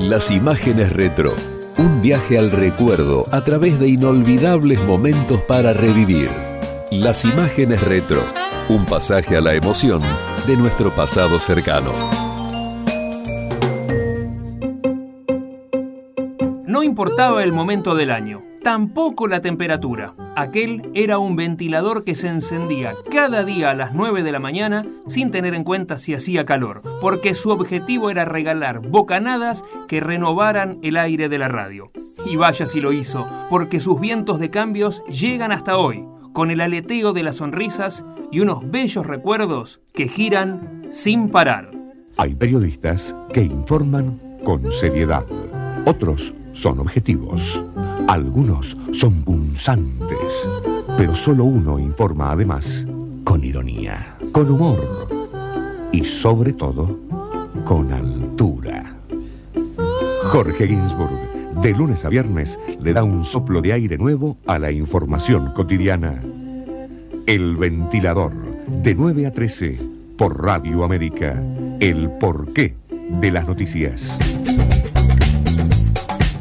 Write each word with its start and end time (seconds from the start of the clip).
Las 0.00 0.30
imágenes 0.30 0.92
retro. 0.92 1.34
Un 1.76 2.02
viaje 2.02 2.38
al 2.38 2.50
recuerdo 2.50 3.26
a 3.30 3.42
través 3.42 3.78
de 3.78 3.88
inolvidables 3.88 4.80
momentos 4.82 5.40
para 5.42 5.72
revivir. 5.72 6.30
Las 6.90 7.24
imágenes 7.24 7.82
retro. 7.82 8.22
Un 8.68 8.84
pasaje 8.84 9.36
a 9.36 9.40
la 9.40 9.54
emoción 9.54 10.02
de 10.46 10.56
nuestro 10.56 10.94
pasado 10.94 11.38
cercano. 11.38 12.27
Importaba 16.88 17.44
el 17.44 17.52
momento 17.52 17.94
del 17.94 18.10
año, 18.10 18.40
tampoco 18.62 19.28
la 19.28 19.42
temperatura. 19.42 20.14
Aquel 20.34 20.90
era 20.94 21.18
un 21.18 21.36
ventilador 21.36 22.02
que 22.02 22.14
se 22.14 22.28
encendía 22.28 22.94
cada 23.10 23.44
día 23.44 23.70
a 23.70 23.74
las 23.74 23.92
9 23.92 24.22
de 24.22 24.32
la 24.32 24.40
mañana 24.40 24.86
sin 25.06 25.30
tener 25.30 25.52
en 25.52 25.64
cuenta 25.64 25.98
si 25.98 26.14
hacía 26.14 26.46
calor, 26.46 26.80
porque 27.02 27.34
su 27.34 27.50
objetivo 27.50 28.08
era 28.08 28.24
regalar 28.24 28.80
bocanadas 28.80 29.64
que 29.86 30.00
renovaran 30.00 30.78
el 30.82 30.96
aire 30.96 31.28
de 31.28 31.36
la 31.36 31.48
radio. 31.48 31.88
Y 32.24 32.36
vaya 32.36 32.64
si 32.64 32.80
lo 32.80 32.92
hizo, 32.92 33.28
porque 33.50 33.80
sus 33.80 34.00
vientos 34.00 34.38
de 34.38 34.48
cambios 34.48 35.04
llegan 35.08 35.52
hasta 35.52 35.76
hoy, 35.76 36.06
con 36.32 36.50
el 36.50 36.62
aleteo 36.62 37.12
de 37.12 37.22
las 37.22 37.36
sonrisas 37.36 38.02
y 38.32 38.40
unos 38.40 38.70
bellos 38.70 39.06
recuerdos 39.06 39.82
que 39.92 40.08
giran 40.08 40.86
sin 40.90 41.28
parar. 41.28 41.70
Hay 42.16 42.34
periodistas 42.34 43.14
que 43.34 43.42
informan 43.42 44.18
con 44.42 44.72
seriedad. 44.72 45.24
Otros 45.84 46.34
son 46.58 46.80
objetivos. 46.80 47.62
Algunos 48.08 48.76
son 48.92 49.22
punzantes. 49.22 50.48
Pero 50.96 51.14
solo 51.14 51.44
uno 51.44 51.78
informa 51.78 52.32
además 52.32 52.84
con 53.22 53.44
ironía, 53.44 54.16
con 54.32 54.50
humor 54.50 54.78
y 55.92 56.04
sobre 56.04 56.52
todo 56.52 56.98
con 57.64 57.92
altura. 57.92 58.96
Jorge 60.24 60.66
Ginsburg, 60.66 61.60
de 61.62 61.72
lunes 61.72 62.04
a 62.04 62.08
viernes, 62.08 62.58
le 62.80 62.92
da 62.92 63.04
un 63.04 63.24
soplo 63.24 63.60
de 63.60 63.74
aire 63.74 63.96
nuevo 63.96 64.38
a 64.46 64.58
la 64.58 64.72
información 64.72 65.52
cotidiana. 65.52 66.20
El 67.26 67.56
ventilador, 67.56 68.32
de 68.82 68.94
9 68.94 69.26
a 69.26 69.32
13, 69.32 69.78
por 70.16 70.42
Radio 70.42 70.82
América. 70.82 71.40
El 71.78 72.10
porqué 72.18 72.74
de 73.20 73.30
las 73.30 73.46
noticias. 73.46 74.18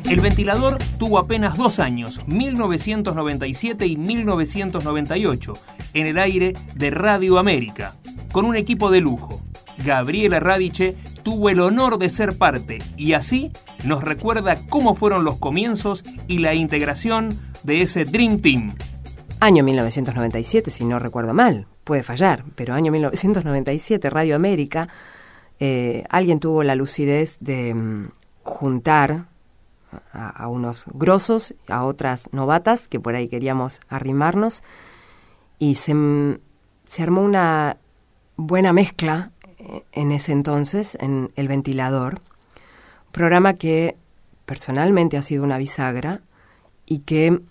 El 0.09 0.21
ventilador 0.21 0.77
tuvo 0.97 1.19
apenas 1.19 1.57
dos 1.57 1.79
años, 1.79 2.21
1997 2.27 3.85
y 3.87 3.97
1998, 3.97 5.53
en 5.93 6.07
el 6.07 6.17
aire 6.17 6.53
de 6.75 6.91
Radio 6.91 7.37
América, 7.37 7.93
con 8.31 8.45
un 8.45 8.55
equipo 8.55 8.89
de 8.89 9.01
lujo. 9.01 9.41
Gabriela 9.85 10.39
Radiche 10.39 10.95
tuvo 11.23 11.49
el 11.49 11.59
honor 11.59 11.97
de 11.97 12.07
ser 12.09 12.37
parte 12.37 12.77
y 12.95 13.13
así 13.13 13.51
nos 13.83 14.01
recuerda 14.01 14.55
cómo 14.69 14.95
fueron 14.95 15.25
los 15.25 15.39
comienzos 15.39 16.05
y 16.29 16.39
la 16.39 16.55
integración 16.55 17.37
de 17.63 17.81
ese 17.81 18.05
Dream 18.05 18.39
Team. 18.39 18.75
Año 19.41 19.61
1997, 19.65 20.71
si 20.71 20.85
no 20.85 20.99
recuerdo 20.99 21.33
mal, 21.33 21.67
puede 21.83 22.01
fallar, 22.01 22.45
pero 22.55 22.73
año 22.73 22.93
1997, 22.93 24.09
Radio 24.09 24.37
América, 24.37 24.87
eh, 25.59 26.05
alguien 26.09 26.39
tuvo 26.39 26.63
la 26.63 26.75
lucidez 26.75 27.37
de 27.41 27.73
mm, 27.73 28.11
juntar 28.43 29.25
a, 30.11 30.47
unos 30.47 30.85
grosos, 30.93 31.53
a 31.67 31.83
otras 31.83 32.29
novatas 32.31 32.87
que 32.87 32.99
por 32.99 33.15
ahí 33.15 33.27
queríamos 33.27 33.81
arrimarnos. 33.89 34.63
Y 35.59 35.75
se, 35.75 35.95
se 36.85 37.03
armó 37.03 37.21
una 37.21 37.77
buena 38.35 38.73
mezcla 38.73 39.31
eh, 39.57 39.83
en 39.91 40.11
ese 40.11 40.31
entonces 40.31 40.97
en 40.99 41.31
El 41.35 41.47
Ventilador, 41.47 42.21
programa 43.11 43.53
que 43.53 43.97
personalmente 44.45 45.17
ha 45.17 45.21
sido 45.21 45.43
una 45.43 45.57
bisagra 45.57 46.21
y 46.85 46.99
que 46.99 47.41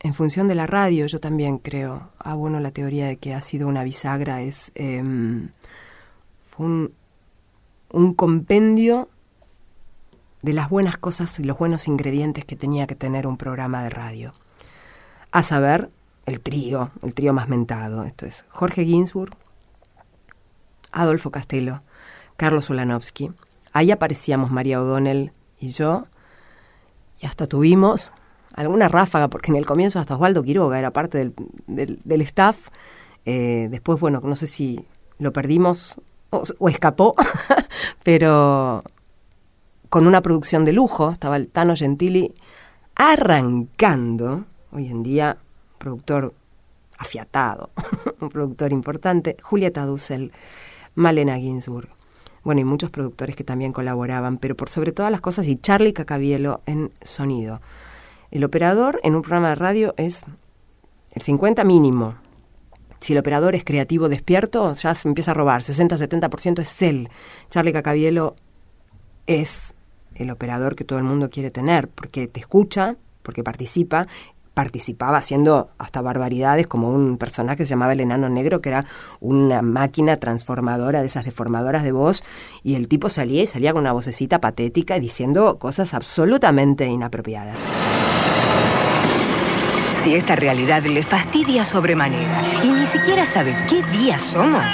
en 0.00 0.14
función 0.14 0.46
de 0.46 0.54
la 0.54 0.66
radio 0.66 1.06
yo 1.06 1.18
también 1.18 1.58
creo, 1.58 2.10
ah 2.18 2.34
bueno, 2.34 2.60
la 2.60 2.70
teoría 2.70 3.06
de 3.06 3.16
que 3.16 3.34
ha 3.34 3.40
sido 3.40 3.66
una 3.66 3.82
bisagra 3.82 4.42
es 4.42 4.70
em, 4.74 5.48
un, 6.58 6.92
un 7.90 8.14
compendio 8.14 9.08
de 10.42 10.52
las 10.52 10.68
buenas 10.68 10.96
cosas 10.96 11.38
y 11.38 11.44
los 11.44 11.58
buenos 11.58 11.88
ingredientes 11.88 12.44
que 12.44 12.56
tenía 12.56 12.86
que 12.86 12.94
tener 12.94 13.26
un 13.26 13.36
programa 13.36 13.82
de 13.82 13.90
radio. 13.90 14.34
A 15.32 15.42
saber, 15.42 15.90
el 16.26 16.40
trío, 16.40 16.90
el 17.02 17.14
trío 17.14 17.32
más 17.32 17.48
mentado. 17.48 18.04
Esto 18.04 18.26
es 18.26 18.44
Jorge 18.50 18.84
Ginsburg, 18.84 19.36
Adolfo 20.92 21.30
Castelo, 21.30 21.80
Carlos 22.36 22.70
Ulanovsky. 22.70 23.30
Ahí 23.72 23.90
aparecíamos 23.90 24.50
María 24.50 24.80
O'Donnell 24.80 25.32
y 25.58 25.68
yo, 25.68 26.06
y 27.20 27.26
hasta 27.26 27.46
tuvimos 27.46 28.12
alguna 28.54 28.88
ráfaga, 28.88 29.28
porque 29.28 29.50
en 29.50 29.56
el 29.56 29.66
comienzo 29.66 29.98
hasta 29.98 30.14
Osvaldo 30.14 30.42
Quiroga 30.42 30.78
era 30.78 30.92
parte 30.92 31.18
del, 31.66 31.98
del, 32.04 32.20
staff. 32.22 32.68
Eh, 33.24 33.68
después, 33.70 34.00
bueno, 34.00 34.20
no 34.22 34.36
sé 34.36 34.46
si 34.46 34.84
lo 35.18 35.32
perdimos 35.32 36.00
o 36.30 36.68
escapó, 36.68 37.14
pero 38.02 38.82
con 39.88 40.06
una 40.06 40.22
producción 40.22 40.64
de 40.64 40.72
lujo, 40.72 41.10
estaba 41.10 41.36
el 41.36 41.48
Tano 41.48 41.74
Gentili 41.74 42.34
arrancando, 42.94 44.44
hoy 44.72 44.88
en 44.88 45.02
día 45.02 45.38
productor 45.78 46.34
afiatado, 46.98 47.70
un 48.20 48.28
productor 48.28 48.72
importante, 48.72 49.36
Julieta 49.42 49.86
Dussel, 49.86 50.32
Malena 50.94 51.38
Ginsburg. 51.38 51.88
Bueno, 52.42 52.60
y 52.60 52.64
muchos 52.64 52.90
productores 52.90 53.36
que 53.36 53.44
también 53.44 53.72
colaboraban, 53.72 54.38
pero 54.38 54.56
por 54.56 54.68
sobre 54.68 54.92
todas 54.92 55.12
las 55.12 55.20
cosas, 55.20 55.46
y 55.46 55.56
Charlie 55.56 55.92
Cacabielo 55.92 56.60
en 56.66 56.92
sonido. 57.02 57.60
El 58.30 58.44
operador 58.44 59.00
en 59.02 59.14
un 59.14 59.22
programa 59.22 59.50
de 59.50 59.54
radio 59.54 59.94
es 59.96 60.24
el 61.12 61.22
50 61.22 61.64
mínimo. 61.64 62.16
Si 63.00 63.12
el 63.12 63.18
operador 63.18 63.54
es 63.54 63.64
creativo 63.64 64.08
despierto, 64.08 64.72
ya 64.74 64.94
se 64.94 65.08
empieza 65.08 65.30
a 65.30 65.34
robar. 65.34 65.62
60-70% 65.62 66.60
es 66.60 66.82
él. 66.82 67.08
Charlie 67.48 67.72
Cacabielo 67.72 68.34
es 69.26 69.74
el 70.18 70.30
operador 70.30 70.76
que 70.76 70.84
todo 70.84 70.98
el 70.98 71.04
mundo 71.04 71.30
quiere 71.30 71.50
tener, 71.50 71.88
porque 71.88 72.26
te 72.28 72.40
escucha, 72.40 72.96
porque 73.22 73.42
participa, 73.42 74.06
participaba 74.54 75.18
haciendo 75.18 75.70
hasta 75.78 76.02
barbaridades 76.02 76.66
como 76.66 76.90
un 76.90 77.16
personaje 77.16 77.58
que 77.58 77.64
se 77.64 77.70
llamaba 77.70 77.92
el 77.92 78.00
enano 78.00 78.28
negro, 78.28 78.60
que 78.60 78.70
era 78.70 78.84
una 79.20 79.62
máquina 79.62 80.16
transformadora 80.16 81.00
de 81.00 81.06
esas 81.06 81.24
deformadoras 81.24 81.84
de 81.84 81.92
voz, 81.92 82.24
y 82.64 82.74
el 82.74 82.88
tipo 82.88 83.08
salía 83.08 83.42
y 83.42 83.46
salía 83.46 83.72
con 83.72 83.82
una 83.82 83.92
vocecita 83.92 84.40
patética 84.40 84.96
y 84.96 85.00
diciendo 85.00 85.58
cosas 85.60 85.94
absolutamente 85.94 86.86
inapropiadas. 86.86 87.64
Si 90.02 90.14
esta 90.14 90.34
realidad 90.34 90.82
le 90.82 91.04
fastidia 91.04 91.64
sobremanera 91.64 92.64
y 92.64 92.68
ni 92.68 92.86
siquiera 92.86 93.26
sabe 93.32 93.56
qué 93.68 93.82
día 93.96 94.18
somos, 94.18 94.64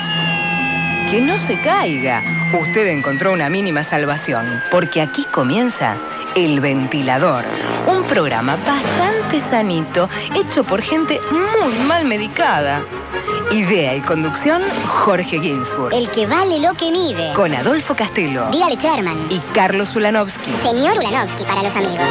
que 1.15 1.21
no 1.21 1.39
se 1.47 1.57
caiga 1.61 2.21
usted 2.59 2.89
encontró 2.89 3.33
una 3.33 3.49
mínima 3.49 3.85
salvación, 3.85 4.61
porque 4.73 5.01
aquí 5.01 5.25
comienza 5.31 5.97
El 6.35 6.59
Ventilador, 6.59 7.45
un 7.87 8.03
programa 8.03 8.57
bastante 8.57 9.41
sanito, 9.49 10.09
hecho 10.35 10.65
por 10.65 10.83
gente 10.83 11.21
muy 11.31 11.79
mal 11.87 12.05
medicada. 12.05 12.83
Idea 13.53 13.95
y 13.95 14.01
conducción, 14.01 14.63
Jorge 14.87 15.39
Ginsburg. 15.39 15.95
El 15.95 16.11
que 16.11 16.27
vale 16.27 16.59
lo 16.59 16.75
que 16.75 16.91
mide. 16.91 17.33
Con 17.35 17.55
Adolfo 17.55 17.95
Castelo. 17.95 18.51
Dígale 18.51 18.75
Sherman. 18.75 19.27
Y 19.31 19.39
Carlos 19.55 19.95
Ulanovsky. 19.95 20.51
Señor 20.65 20.99
Ulanovsky 20.99 21.45
para 21.45 21.63
los 21.63 21.77
amigos. 21.77 22.09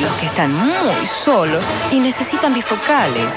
Los 0.00 0.12
que 0.14 0.26
están 0.26 0.52
muy 0.52 1.06
solos 1.24 1.62
y 1.92 2.00
necesitan 2.00 2.52
bifocales. 2.52 3.32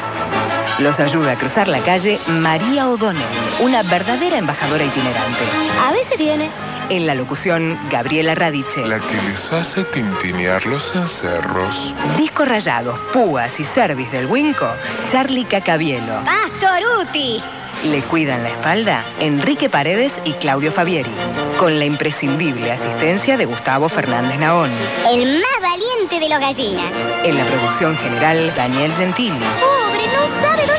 Los 0.80 1.00
ayuda 1.00 1.34
a 1.34 1.38
cruzar 1.38 1.68
la 1.68 1.80
calle 1.82 2.20
María 2.28 2.88
O'Donnell, 2.88 3.26
una 3.60 3.84
verdadera 3.84 4.38
embajadora 4.38 4.84
itinerante. 4.84 5.44
A 5.80 5.92
veces 5.92 6.18
viene. 6.18 6.50
En 6.90 7.08
la 7.08 7.16
locución, 7.16 7.80
Gabriela 7.90 8.36
Radice. 8.36 8.86
La 8.86 9.00
que 9.00 9.22
les 9.22 9.54
hace 9.54 9.84
tintinear 9.86 10.66
los 10.66 10.84
encerros. 10.94 11.96
Disco 12.18 12.44
rayados, 12.44 13.00
púas 13.14 13.52
y 13.60 13.64
cervis 13.64 14.12
del 14.12 14.26
Winco, 14.26 14.68
Charlie 15.12 15.46
Cacabielo. 15.46 16.22
Pastoruti. 16.26 17.42
Le 17.84 18.02
cuidan 18.04 18.44
la 18.44 18.50
espalda 18.50 19.04
Enrique 19.20 19.70
Paredes 19.70 20.12
y 20.26 20.34
Claudio 20.34 20.72
Fabieri, 20.72 21.12
con 21.58 21.80
la 21.80 21.86
imprescindible 21.86 22.72
asistencia 22.72 23.38
de 23.38 23.46
Gustavo 23.46 23.90
Fernández 23.90 24.38
Naón. 24.38 24.70
El 25.10 25.42
más 25.42 25.62
valiente 25.62 26.20
de 26.20 26.30
los 26.30 26.40
gallinas. 26.40 26.92
En 27.24 27.38
la 27.38 27.46
producción 27.46 27.98
general, 27.98 28.54
Daniel 28.56 28.94
Gentili. 28.94 29.40
Pobre, 29.40 30.06
no 30.08 30.42
sabe 30.46 30.71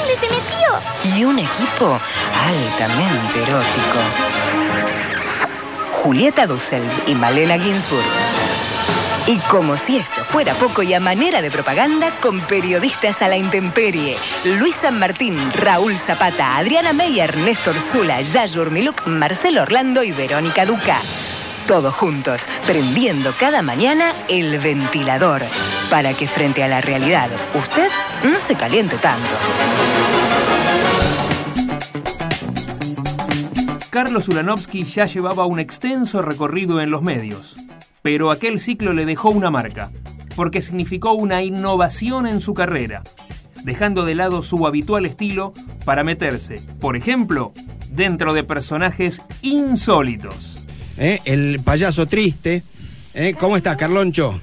Y 1.05 1.25
un 1.25 1.39
equipo 1.39 2.01
altamente 2.35 3.43
erótico. 3.43 3.99
Julieta 6.03 6.47
Dussel 6.47 6.83
y 7.07 7.15
Malena 7.15 7.59
Ginsburg. 7.59 8.05
Y 9.27 9.39
como 9.49 9.77
si 9.79 9.99
esto 9.99 10.25
fuera 10.31 10.55
poco 10.55 10.83
y 10.83 10.95
a 10.95 11.01
manera 11.01 11.41
de 11.41 11.51
propaganda, 11.51 12.11
con 12.21 12.41
periodistas 12.41 13.23
a 13.23 13.29
la 13.29 13.37
intemperie, 13.37 14.17
Luis 14.45 14.75
San 14.83 14.99
Martín, 14.99 15.53
Raúl 15.53 15.97
Zapata, 16.07 16.57
Adriana 16.57 16.93
Meyer, 16.93 17.37
Néstor 17.37 17.77
Zula, 17.93 18.21
Yayur 18.21 18.71
Miluk, 18.73 19.07
Marcelo 19.07 19.63
Orlando 19.63 20.03
y 20.03 20.11
Verónica 20.11 20.67
Duca. 20.67 21.01
todos 21.69 21.95
juntos, 21.95 22.41
prendiendo 22.67 23.33
cada 23.39 23.63
mañana 23.63 24.13
el 24.29 24.59
ventilador, 24.59 25.43
para 25.93 26.17
que 26.17 26.27
frente 26.27 26.63
a 26.63 26.69
la 26.69 26.81
realidad 26.81 27.29
usted 27.55 27.91
no 28.25 28.39
se 28.47 28.55
caliente 28.55 28.97
tanto. 28.97 29.29
Carlos 33.91 34.27
Ulanovsky 34.27 34.85
ya 34.85 35.05
llevaba 35.05 35.45
un 35.45 35.61
extenso 35.61 36.23
recorrido 36.23 36.81
en 36.81 36.91
los 36.91 37.03
medios, 37.03 37.59
pero 38.01 38.31
aquel 38.31 38.59
ciclo 38.59 38.95
le 38.95 39.05
dejó 39.05 39.29
una 39.29 39.51
marca, 39.51 39.91
porque 40.35 40.63
significó 40.63 41.13
una 41.13 41.43
innovación 41.43 42.27
en 42.27 42.41
su 42.41 42.55
carrera, 42.55 43.03
dejando 43.63 44.07
de 44.07 44.15
lado 44.15 44.43
su 44.43 44.67
habitual 44.67 45.05
estilo 45.05 45.53
para 45.85 46.05
meterse, 46.05 46.63
por 46.81 46.97
ejemplo, 46.97 47.53
dentro 47.91 48.33
de 48.33 48.45
personajes 48.45 49.21
insólitos. 49.43 50.65
¿Eh? 50.97 51.21
El 51.27 51.61
payaso 51.63 52.07
triste. 52.07 52.63
¿Eh? 53.13 53.35
¿Cómo 53.39 53.59
estás, 53.59 53.77
Carloncho? 53.77 54.41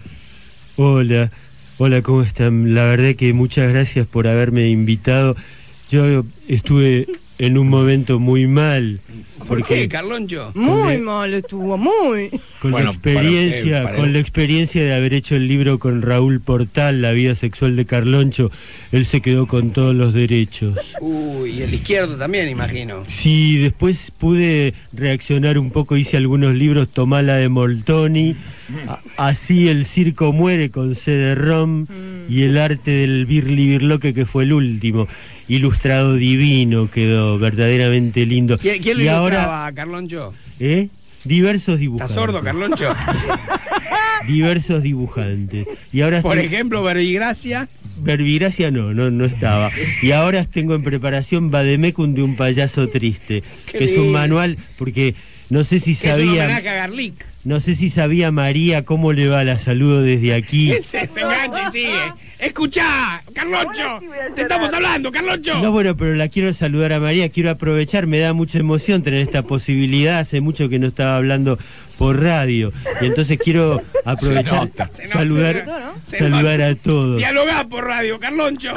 Hola, 0.81 1.29
hola, 1.77 2.01
¿cómo 2.01 2.21
están? 2.21 2.73
La 2.73 2.85
verdad 2.85 3.13
que 3.17 3.33
muchas 3.33 3.69
gracias 3.69 4.07
por 4.07 4.29
haberme 4.29 4.69
invitado. 4.69 5.35
Yo 5.89 6.23
estuve 6.47 7.05
en 7.37 7.57
un 7.57 7.67
momento 7.67 8.17
muy 8.17 8.47
mal. 8.47 9.01
¿Por 9.39 9.47
porque 9.59 9.73
qué, 9.81 9.87
Carloncho? 9.87 10.51
Muy 10.53 10.97
mal 10.99 11.33
estuvo, 11.33 11.77
muy. 11.77 12.29
Con 12.59 12.71
Bueno, 12.71 12.87
la 12.87 12.91
experiencia, 12.91 13.71
para- 13.77 13.83
para- 13.85 13.97
con 13.97 14.13
la 14.13 14.19
experiencia 14.19 14.83
de 14.83 14.93
haber 14.93 15.13
hecho 15.13 15.35
el 15.35 15.47
libro 15.47 15.79
con 15.79 16.01
Raúl 16.01 16.39
Portal, 16.41 17.01
La 17.01 17.11
vida 17.11 17.33
sexual 17.35 17.75
de 17.75 17.85
Carloncho, 17.85 18.51
él 18.91 19.05
se 19.05 19.21
quedó 19.21 19.47
con 19.47 19.71
todos 19.71 19.95
los 19.95 20.13
derechos. 20.13 20.77
Uy, 21.01 21.51
y 21.51 21.61
el 21.63 21.73
izquierdo 21.73 22.15
también, 22.17 22.49
imagino. 22.49 23.03
Sí, 23.07 23.57
después 23.57 24.11
pude 24.17 24.73
reaccionar 24.93 25.57
un 25.57 25.71
poco, 25.71 25.97
hice 25.97 26.17
algunos 26.17 26.53
libros, 26.53 26.89
Tomala 26.89 27.35
de 27.37 27.49
Moltoni, 27.49 28.35
a- 28.87 28.99
Así 29.17 29.67
el 29.67 29.85
circo 29.85 30.31
muere 30.33 30.69
con 30.69 30.93
CD-ROM 30.95 31.87
y 32.29 32.43
el 32.43 32.57
arte 32.57 32.91
del 32.91 33.25
Birli 33.25 33.65
Birloque 33.67 34.13
que 34.13 34.25
fue 34.25 34.43
el 34.43 34.53
último. 34.53 35.07
Ilustrado 35.47 36.13
divino, 36.13 36.91
quedó 36.91 37.39
verdaderamente 37.39 38.23
lindo. 38.27 38.59
¿Quién, 38.59 38.83
quién 38.83 38.97
lo 38.97 39.03
y 39.03 39.07
ilustraba, 39.07 39.28
ahora, 39.37 39.71
Carloncho? 39.73 40.33
¿eh? 40.59 40.89
Diversos 41.23 41.73
¿Estás 41.73 41.79
dibujantes. 41.79 42.15
sordo, 42.15 42.41
Carloncho? 42.41 42.95
Diversos 44.27 44.83
dibujantes. 44.83 45.67
Y 45.91 46.01
ahora 46.01 46.21
Por 46.21 46.37
estoy- 46.37 46.47
ejemplo, 46.53 46.83
Verbigracia. 46.83 47.67
Verbigracia 48.01 48.71
no, 48.71 48.93
no, 48.93 49.09
no 49.11 49.25
estaba. 49.25 49.71
Y 50.01 50.11
ahora 50.11 50.45
tengo 50.45 50.75
en 50.75 50.83
preparación 50.83 51.51
Bademecum 51.51 52.13
de 52.13 52.21
un 52.23 52.35
payaso 52.35 52.87
triste, 52.89 53.43
Qué 53.65 53.77
que 53.77 53.85
es 53.85 53.97
un 53.97 54.11
manual, 54.11 54.57
porque 54.77 55.15
no 55.49 55.63
sé 55.63 55.79
si 55.79 55.95
Que 55.95 56.09
es 56.09 56.13
un 56.19 56.25
sabía, 56.27 56.43
homenaje 56.45 56.69
a 56.69 56.73
Garlic. 56.75 57.25
No 57.45 57.59
sé 57.61 57.75
si 57.75 57.89
sabía 57.89 58.31
María 58.31 58.83
cómo 58.83 59.13
le 59.13 59.29
va, 59.29 59.43
la 59.43 59.59
saludo 59.59 60.01
desde 60.01 60.33
aquí. 60.33 60.73
Se, 60.83 61.07
se 61.07 61.21
engancha 61.21 61.69
y 61.69 61.71
sigue. 61.71 62.13
Escuchá, 62.39 63.23
Carloncho. 63.33 63.99
Te 64.35 64.41
estamos 64.41 64.73
hablando, 64.73 65.11
Carloncho. 65.11 65.59
No, 65.59 65.71
bueno, 65.71 65.95
pero 65.95 66.15
la 66.15 66.27
quiero 66.29 66.53
saludar 66.53 66.93
a 66.93 66.99
María, 66.99 67.29
quiero 67.29 67.49
aprovechar, 67.49 68.07
me 68.07 68.19
da 68.19 68.33
mucha 68.33 68.59
emoción 68.59 69.03
tener 69.03 69.21
esta 69.21 69.43
posibilidad, 69.43 70.19
hace 70.19 70.41
mucho 70.41 70.69
que 70.69 70.79
no 70.79 70.87
estaba 70.87 71.17
hablando 71.17 71.57
por 71.97 72.21
radio, 72.21 72.71
y 73.01 73.05
entonces 73.07 73.37
quiero 73.37 73.81
aprovechar. 74.05 74.45
Se 74.45 74.55
nota, 74.55 74.89
saludar, 75.05 75.55
se 75.55 75.65
nota, 75.65 75.79
¿no? 75.79 75.93
Se 76.05 76.17
saludar 76.17 76.61
a 76.61 76.75
todos. 76.75 77.17
Dialogá 77.17 77.67
por 77.67 77.85
radio, 77.85 78.19
Carloncho. 78.19 78.73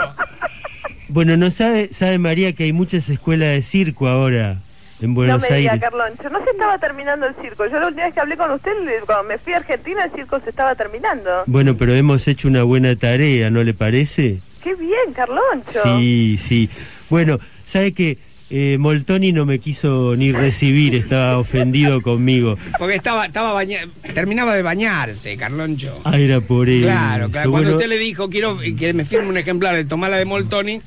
Bueno, 1.09 1.37
no 1.37 1.51
sabe, 1.51 1.91
sabe 1.93 2.19
María 2.19 2.53
que 2.55 2.65
hay 2.65 2.73
muchas 2.73 3.09
escuelas 3.09 3.51
de 3.51 3.63
circo 3.63 4.09
ahora 4.09 4.61
en 5.03 5.15
Buenos 5.15 5.43
no 5.43 5.49
me 5.49 5.57
diga, 5.59 5.73
Aires. 5.73 5.89
Carloncho, 5.91 6.31
no 6.31 6.43
se 6.45 6.51
estaba 6.51 6.79
terminando 6.79 7.27
el 7.27 7.35
circo. 7.37 7.67
Yo 7.67 7.79
la 7.79 7.87
última 7.89 8.05
vez 8.05 8.15
que 8.15 8.21
hablé 8.21 8.37
con 8.37 8.51
usted, 8.53 8.73
cuando 9.07 9.25
me 9.25 9.39
fui 9.39 9.53
a 9.53 9.59
Argentina, 9.59 10.05
el 10.05 10.13
circo 10.13 10.41
se 10.41 10.51
estaba 10.51 10.75
terminando. 10.75 11.31
Bueno, 11.47 11.77
pero 11.77 11.95
hemos 11.95 12.27
hecho 12.29 12.49
una 12.49 12.63
buena 12.63 12.95
tarea, 12.97 13.51
¿no 13.51 13.63
le 13.65 13.75
parece? 13.75 14.39
Qué 14.63 14.75
bien, 14.75 15.13
Carloncho. 15.15 15.83
Sí, 15.99 16.39
sí. 16.43 16.71
Bueno, 17.11 17.39
¿sabe 17.65 17.93
que 17.93 18.19
eh, 18.55 18.77
Moltoni 18.79 19.33
no 19.33 19.47
me 19.47 19.59
quiso 19.59 20.15
ni 20.15 20.31
recibir, 20.31 20.95
estaba 20.95 21.39
ofendido 21.39 22.03
conmigo. 22.03 22.59
Porque 22.79 22.97
estaba, 22.97 23.25
estaba 23.27 23.53
baña- 23.55 23.89
terminaba 24.15 24.55
de 24.55 24.61
bañarse, 24.63 25.37
Carloncho. 25.39 26.01
Ah, 26.05 26.19
era 26.19 26.41
por 26.43 26.69
él. 26.69 26.83
Claro, 26.83 27.31
claro. 27.31 27.51
Cuando 27.51 27.71
Bueno, 27.71 27.77
usted 27.79 27.89
le 27.89 27.99
dijo, 27.99 28.29
quiero 28.29 28.59
que 28.59 28.93
me 28.93 29.05
firme 29.07 29.29
un 29.29 29.39
ejemplar 29.39 29.75
de 29.75 29.85
Tomala 29.87 30.17
de 30.19 30.27
Moltoni, 30.27 30.83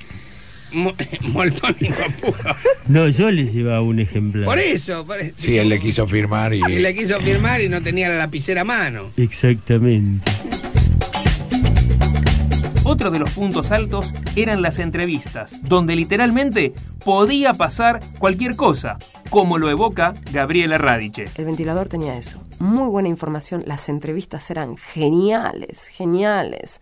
No 0.75 0.93
pudo. 2.21 2.55
No, 2.87 3.07
yo 3.09 3.31
le 3.31 3.45
llevaba 3.45 3.81
un 3.81 3.99
ejemplar. 3.99 4.45
Por 4.45 4.59
eso, 4.59 5.05
por 5.05 5.19
eso. 5.19 5.33
Sí, 5.35 5.57
él 5.57 5.69
le 5.69 5.79
quiso 5.79 6.05
firmar 6.07 6.53
y... 6.53 6.61
Y 6.67 6.79
le 6.79 6.93
quiso 6.93 7.19
firmar 7.19 7.61
y 7.61 7.69
no 7.69 7.81
tenía 7.81 8.09
la 8.09 8.15
lapicera 8.17 8.61
a 8.61 8.65
mano. 8.65 9.11
Exactamente. 9.17 10.29
Otro 12.83 13.09
de 13.09 13.17
los 13.17 13.31
puntos 13.31 13.71
altos 13.71 14.13
eran 14.35 14.61
las 14.61 14.77
entrevistas, 14.77 15.59
donde 15.63 15.95
literalmente 15.95 16.71
podía 17.03 17.55
pasar 17.55 17.99
cualquier 18.19 18.55
cosa, 18.55 18.99
como 19.31 19.57
lo 19.57 19.71
evoca 19.71 20.13
Gabriela 20.31 20.77
Radiche. 20.77 21.25
El 21.35 21.45
ventilador 21.45 21.87
tenía 21.89 22.15
eso. 22.15 22.39
Muy 22.59 22.87
buena 22.87 23.09
información. 23.09 23.63
Las 23.65 23.89
entrevistas 23.89 24.51
eran 24.51 24.77
geniales, 24.77 25.87
geniales. 25.87 26.79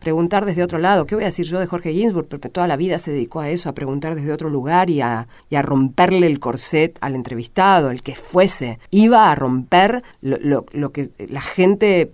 Preguntar 0.00 0.44
desde 0.44 0.62
otro 0.62 0.78
lado. 0.78 1.06
¿Qué 1.06 1.14
voy 1.14 1.24
a 1.24 1.28
decir 1.28 1.46
yo 1.46 1.58
de 1.58 1.66
Jorge 1.66 1.92
Ginsburg? 1.92 2.28
Porque 2.28 2.48
toda 2.48 2.66
la 2.66 2.76
vida 2.76 2.98
se 2.98 3.10
dedicó 3.10 3.40
a 3.40 3.48
eso, 3.50 3.68
a 3.68 3.72
preguntar 3.72 4.14
desde 4.14 4.32
otro 4.32 4.50
lugar 4.50 4.90
y 4.90 5.00
a, 5.00 5.26
y 5.50 5.56
a 5.56 5.62
romperle 5.62 6.26
el 6.26 6.38
corset 6.40 6.96
al 7.00 7.14
entrevistado, 7.14 7.90
el 7.90 8.02
que 8.02 8.14
fuese. 8.14 8.78
Iba 8.90 9.30
a 9.30 9.34
romper 9.34 10.02
lo, 10.20 10.36
lo- 10.40 10.66
lo 10.72 10.92
que 10.92 11.10
la 11.28 11.40
gente 11.40 12.12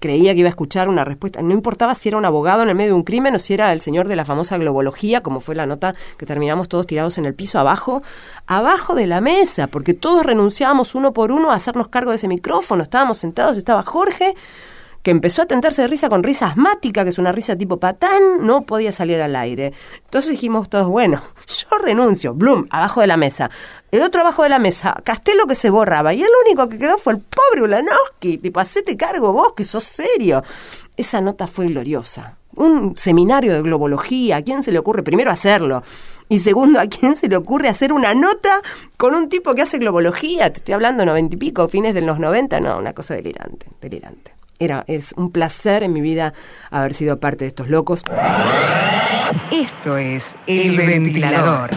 creía 0.00 0.32
que 0.32 0.40
iba 0.40 0.48
a 0.48 0.50
escuchar 0.50 0.88
una 0.88 1.04
respuesta. 1.04 1.42
No 1.42 1.52
importaba 1.52 1.94
si 1.94 2.08
era 2.08 2.16
un 2.16 2.24
abogado 2.24 2.62
en 2.62 2.70
el 2.70 2.74
medio 2.74 2.92
de 2.92 2.94
un 2.94 3.02
crimen 3.02 3.34
o 3.34 3.38
si 3.38 3.52
era 3.52 3.74
el 3.74 3.82
señor 3.82 4.08
de 4.08 4.16
la 4.16 4.24
famosa 4.24 4.56
globología, 4.56 5.22
como 5.22 5.40
fue 5.40 5.54
la 5.54 5.66
nota 5.66 5.94
que 6.16 6.24
terminamos 6.24 6.70
todos 6.70 6.86
tirados 6.86 7.18
en 7.18 7.26
el 7.26 7.34
piso 7.34 7.58
abajo, 7.58 8.02
abajo 8.46 8.94
de 8.94 9.06
la 9.06 9.20
mesa, 9.20 9.66
porque 9.66 9.92
todos 9.92 10.24
renunciábamos 10.24 10.94
uno 10.94 11.12
por 11.12 11.30
uno 11.30 11.50
a 11.50 11.56
hacernos 11.56 11.88
cargo 11.88 12.10
de 12.10 12.16
ese 12.16 12.26
micrófono. 12.26 12.82
Estábamos 12.82 13.18
sentados, 13.18 13.58
estaba 13.58 13.82
Jorge, 13.82 14.34
que 15.06 15.12
empezó 15.12 15.42
a 15.42 15.46
tentarse 15.46 15.82
de 15.82 15.86
risa 15.86 16.08
con 16.08 16.24
risa 16.24 16.48
asmática, 16.48 17.04
que 17.04 17.10
es 17.10 17.18
una 17.18 17.30
risa 17.30 17.54
tipo 17.54 17.76
patán, 17.76 18.44
no 18.44 18.62
podía 18.62 18.90
salir 18.90 19.20
al 19.20 19.36
aire. 19.36 19.72
Entonces 20.02 20.32
dijimos 20.32 20.68
todos, 20.68 20.88
bueno, 20.88 21.22
yo 21.46 21.78
renuncio, 21.78 22.34
Bloom, 22.34 22.66
abajo 22.70 23.02
de 23.02 23.06
la 23.06 23.16
mesa. 23.16 23.48
El 23.92 24.02
otro 24.02 24.22
abajo 24.22 24.42
de 24.42 24.48
la 24.48 24.58
mesa, 24.58 25.00
Castelo 25.04 25.46
que 25.46 25.54
se 25.54 25.70
borraba, 25.70 26.12
y 26.12 26.22
el 26.22 26.28
único 26.44 26.68
que 26.68 26.78
quedó 26.78 26.98
fue 26.98 27.12
el 27.12 27.20
pobre 27.20 27.62
Ulanowski, 27.62 28.38
tipo, 28.38 28.58
hacete 28.58 28.96
cargo 28.96 29.32
vos, 29.32 29.52
que 29.56 29.62
sos 29.62 29.84
serio. 29.84 30.42
Esa 30.96 31.20
nota 31.20 31.46
fue 31.46 31.68
gloriosa. 31.68 32.38
Un 32.56 32.96
seminario 32.96 33.54
de 33.54 33.62
globología, 33.62 34.38
¿a 34.38 34.42
quién 34.42 34.64
se 34.64 34.72
le 34.72 34.80
ocurre 34.80 35.04
primero 35.04 35.30
hacerlo? 35.30 35.84
Y 36.28 36.40
segundo, 36.40 36.80
¿a 36.80 36.88
quién 36.88 37.14
se 37.14 37.28
le 37.28 37.36
ocurre 37.36 37.68
hacer 37.68 37.92
una 37.92 38.12
nota 38.12 38.60
con 38.96 39.14
un 39.14 39.28
tipo 39.28 39.54
que 39.54 39.62
hace 39.62 39.78
globología? 39.78 40.52
Te 40.52 40.58
estoy 40.58 40.74
hablando 40.74 41.04
noventa 41.04 41.36
y 41.36 41.38
pico, 41.38 41.68
fines 41.68 41.94
de 41.94 42.00
los 42.00 42.18
noventa, 42.18 42.58
no, 42.58 42.76
una 42.76 42.92
cosa 42.92 43.14
delirante, 43.14 43.66
delirante. 43.80 44.35
Era, 44.58 44.84
es 44.88 45.12
un 45.16 45.30
placer 45.30 45.82
en 45.82 45.92
mi 45.92 46.00
vida 46.00 46.32
haber 46.70 46.94
sido 46.94 47.20
parte 47.20 47.44
de 47.44 47.48
estos 47.48 47.68
locos. 47.68 48.02
Esto 49.52 49.98
es 49.98 50.24
El 50.46 50.76
Ventilador. 50.76 51.70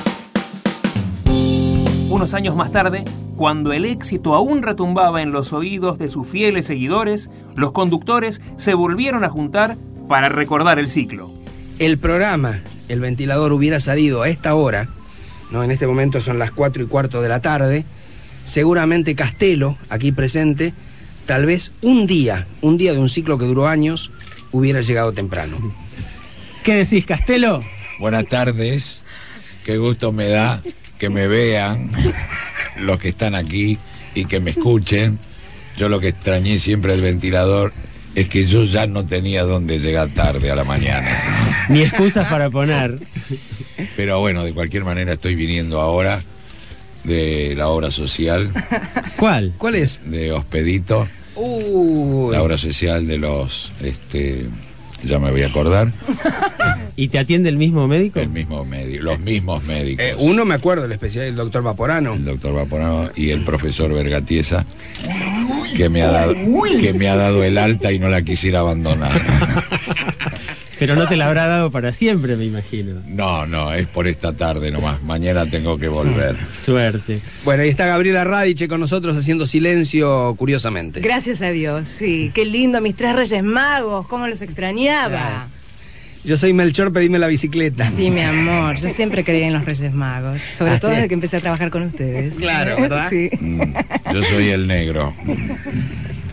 Unos 2.09 2.33
años 2.33 2.55
más 2.55 2.71
tarde, 2.71 3.03
cuando 3.36 3.74
el 3.74 3.86
éxito 3.86 4.33
aún 4.33 4.63
retumbaba 4.63 5.21
en 5.21 5.31
los 5.31 5.51
oídos 5.53 5.98
de 6.00 6.07
sus 6.07 6.27
fieles 6.27 6.65
seguidores, 6.67 7.29
los 7.55 7.71
conductores 7.71 8.41
se 8.55 8.74
volvieron 8.74 9.24
a 9.24 9.29
juntar 9.29 9.75
para 10.07 10.29
recordar 10.29 10.79
el 10.79 10.89
ciclo. 10.89 11.29
El 11.79 11.98
programa, 11.98 12.62
el 12.88 13.00
ventilador 13.00 13.51
hubiera 13.51 13.79
salido 13.79 14.21
a 14.21 14.29
esta 14.29 14.55
hora, 14.55 14.88
¿no? 15.51 15.63
En 15.63 15.71
este 15.71 15.86
momento 15.86 16.21
son 16.21 16.39
las 16.39 16.51
4 16.51 16.83
y 16.83 16.88
cuarto 16.88 17.21
de 17.21 17.29
la 17.29 17.41
tarde. 17.41 17.86
Seguramente 18.43 19.15
Castelo, 19.15 19.77
aquí 19.89 20.12
presente, 20.12 20.74
tal 21.29 21.45
vez 21.45 21.71
un 21.83 22.07
día, 22.07 22.48
un 22.62 22.79
día 22.79 22.91
de 22.91 22.98
un 22.98 23.07
ciclo 23.07 23.38
que 23.38 23.45
duró 23.45 23.67
años, 23.67 24.09
hubiera 24.51 24.81
llegado 24.81 25.13
temprano. 25.13 25.57
¿Qué 26.63 26.74
decís, 26.74 27.05
Castelo? 27.05 27.63
Buenas 28.00 28.25
tardes. 28.25 29.03
Qué 29.63 29.77
gusto 29.77 30.12
me 30.12 30.27
da 30.29 30.63
que 30.98 31.12
me 31.12 31.27
vean 31.27 31.91
los 32.79 33.00
que 33.00 33.09
están 33.09 33.36
aquí 33.36 33.77
y 34.15 34.25
que 34.25 34.39
me 34.39 34.50
escuchen. 34.50 35.19
Yo 35.77 35.88
lo 35.88 36.00
que 36.00 36.07
extrañé 36.07 36.57
siempre 36.57 36.93
del 36.93 37.03
ventilador 37.03 37.74
es 38.15 38.27
que 38.27 38.48
yo 38.48 38.63
ya 38.63 38.88
no 38.88 39.05
tenía 39.05 39.43
dónde 39.43 39.77
llegar 39.77 40.09
tarde 40.09 40.50
a 40.50 40.55
la 40.55 40.63
mañana. 40.63 41.15
Ni 41.69 41.83
excusas 41.83 42.27
para 42.27 42.50
poner. 42.50 42.98
Pero 43.95 44.19
bueno, 44.19 44.43
de 44.43 44.51
cualquier 44.51 44.83
manera 44.83 45.13
estoy 45.13 45.36
viniendo 45.36 45.79
ahora 45.79 46.24
de 47.03 47.53
la 47.55 47.69
obra 47.69 47.91
social 47.91 48.51
¿Cuál? 49.15 49.53
¿Cuál 49.57 49.75
es? 49.75 50.01
de 50.05 50.31
Hospedito, 50.31 51.07
Uy, 51.41 52.34
la 52.34 52.43
obra 52.43 52.58
social 52.58 53.08
de 53.08 53.17
los, 53.17 53.72
este, 53.81 54.46
ya 55.03 55.19
me 55.19 55.31
voy 55.31 55.43
a 55.43 55.48
acordar, 55.48 55.91
¿Y 56.96 57.08
te 57.08 57.17
atiende 57.17 57.48
el 57.48 57.55
mismo 57.55 57.88
médico? 57.88 58.19
el 58.19 58.27
mismo 58.27 58.65
médico, 58.65 59.03
los 59.03 59.19
mismos 59.19 59.63
médicos. 59.63 60.05
eh, 60.05 60.15
uno 60.17 60.43
me 60.43 60.55
acuerdo, 60.55 60.84
el 60.84 60.91
especial 60.91 61.25
del 61.25 61.36
doctor 61.36 61.63
Vaporano. 61.63 62.13
el 62.13 62.25
doctor 62.25 62.53
Vaporano 62.53 63.10
y 63.15 63.29
el 63.29 63.46
profesor 63.46 63.93
Vergatiesa. 63.93 64.65
que 65.77 65.88
me 65.88 66.01
ha 66.01 66.12
dado, 66.12 66.34
que 66.81 66.93
me 66.93 67.08
ha 67.08 67.15
dado 67.15 67.41
el 67.46 67.58
alta 67.58 67.93
y 67.93 68.00
no 68.00 68.10
la 68.10 68.22
quisiera 68.24 68.60
abandonar. 68.60 69.12
Pero 70.79 70.95
no 70.95 71.07
te 71.07 71.17
la 71.17 71.27
habrá 71.27 71.45
dado 71.48 71.69
para 71.71 71.91
siempre, 71.91 72.36
me 72.38 72.45
imagino. 72.45 73.01
No, 73.05 73.45
no, 73.45 73.74
es 73.74 73.86
por 73.88 74.07
esta 74.07 74.33
tarde 74.36 74.71
nomás. 74.71 75.03
Mañana 75.03 75.45
tengo 75.45 75.77
que 75.77 75.89
volver. 75.89 76.38
Suerte. 76.51 77.19
Bueno, 77.43 77.63
ahí 77.63 77.69
está 77.69 77.86
Gabriela 77.86 78.24
Radiche 78.24 78.67
con 78.69 78.79
nosotros 78.79 79.17
haciendo 79.17 79.45
silencio, 79.45 80.33
curiosamente. 80.38 81.01
Gracias 81.01 81.41
a 81.41 81.50
Dios, 81.50 81.88
sí. 81.88 82.31
Qué 82.33 82.45
lindo, 82.45 82.79
mis 82.81 82.95
tres 82.95 83.15
reyes 83.15 83.43
magos, 83.43 84.07
cómo 84.07 84.27
los 84.27 84.41
extrañaba. 84.41 85.48
Yo 86.24 86.36
soy 86.36 86.51
Melchor, 86.53 86.91
pedime 86.91 87.17
la 87.19 87.27
bicicleta. 87.27 87.89
Sí, 87.95 88.09
mi 88.12 88.19
amor, 88.21 88.77
yo 88.77 88.89
siempre 88.89 89.24
creía 89.24 89.48
en 89.48 89.53
los 89.53 89.63
Reyes 89.63 89.93
Magos, 89.93 90.38
sobre 90.57 90.74
Ah, 90.74 90.79
todo 90.79 90.91
desde 90.91 91.07
que 91.07 91.13
empecé 91.13 91.38
a 91.38 91.39
trabajar 91.39 91.69
con 91.69 91.83
ustedes. 91.83 92.36
Claro, 92.36 92.75
¿verdad? 92.81 93.09
Sí. 93.09 93.29
Mm, 93.39 93.62
Yo 94.13 94.24
soy 94.25 94.50
el 94.50 94.67
negro. 94.67 95.13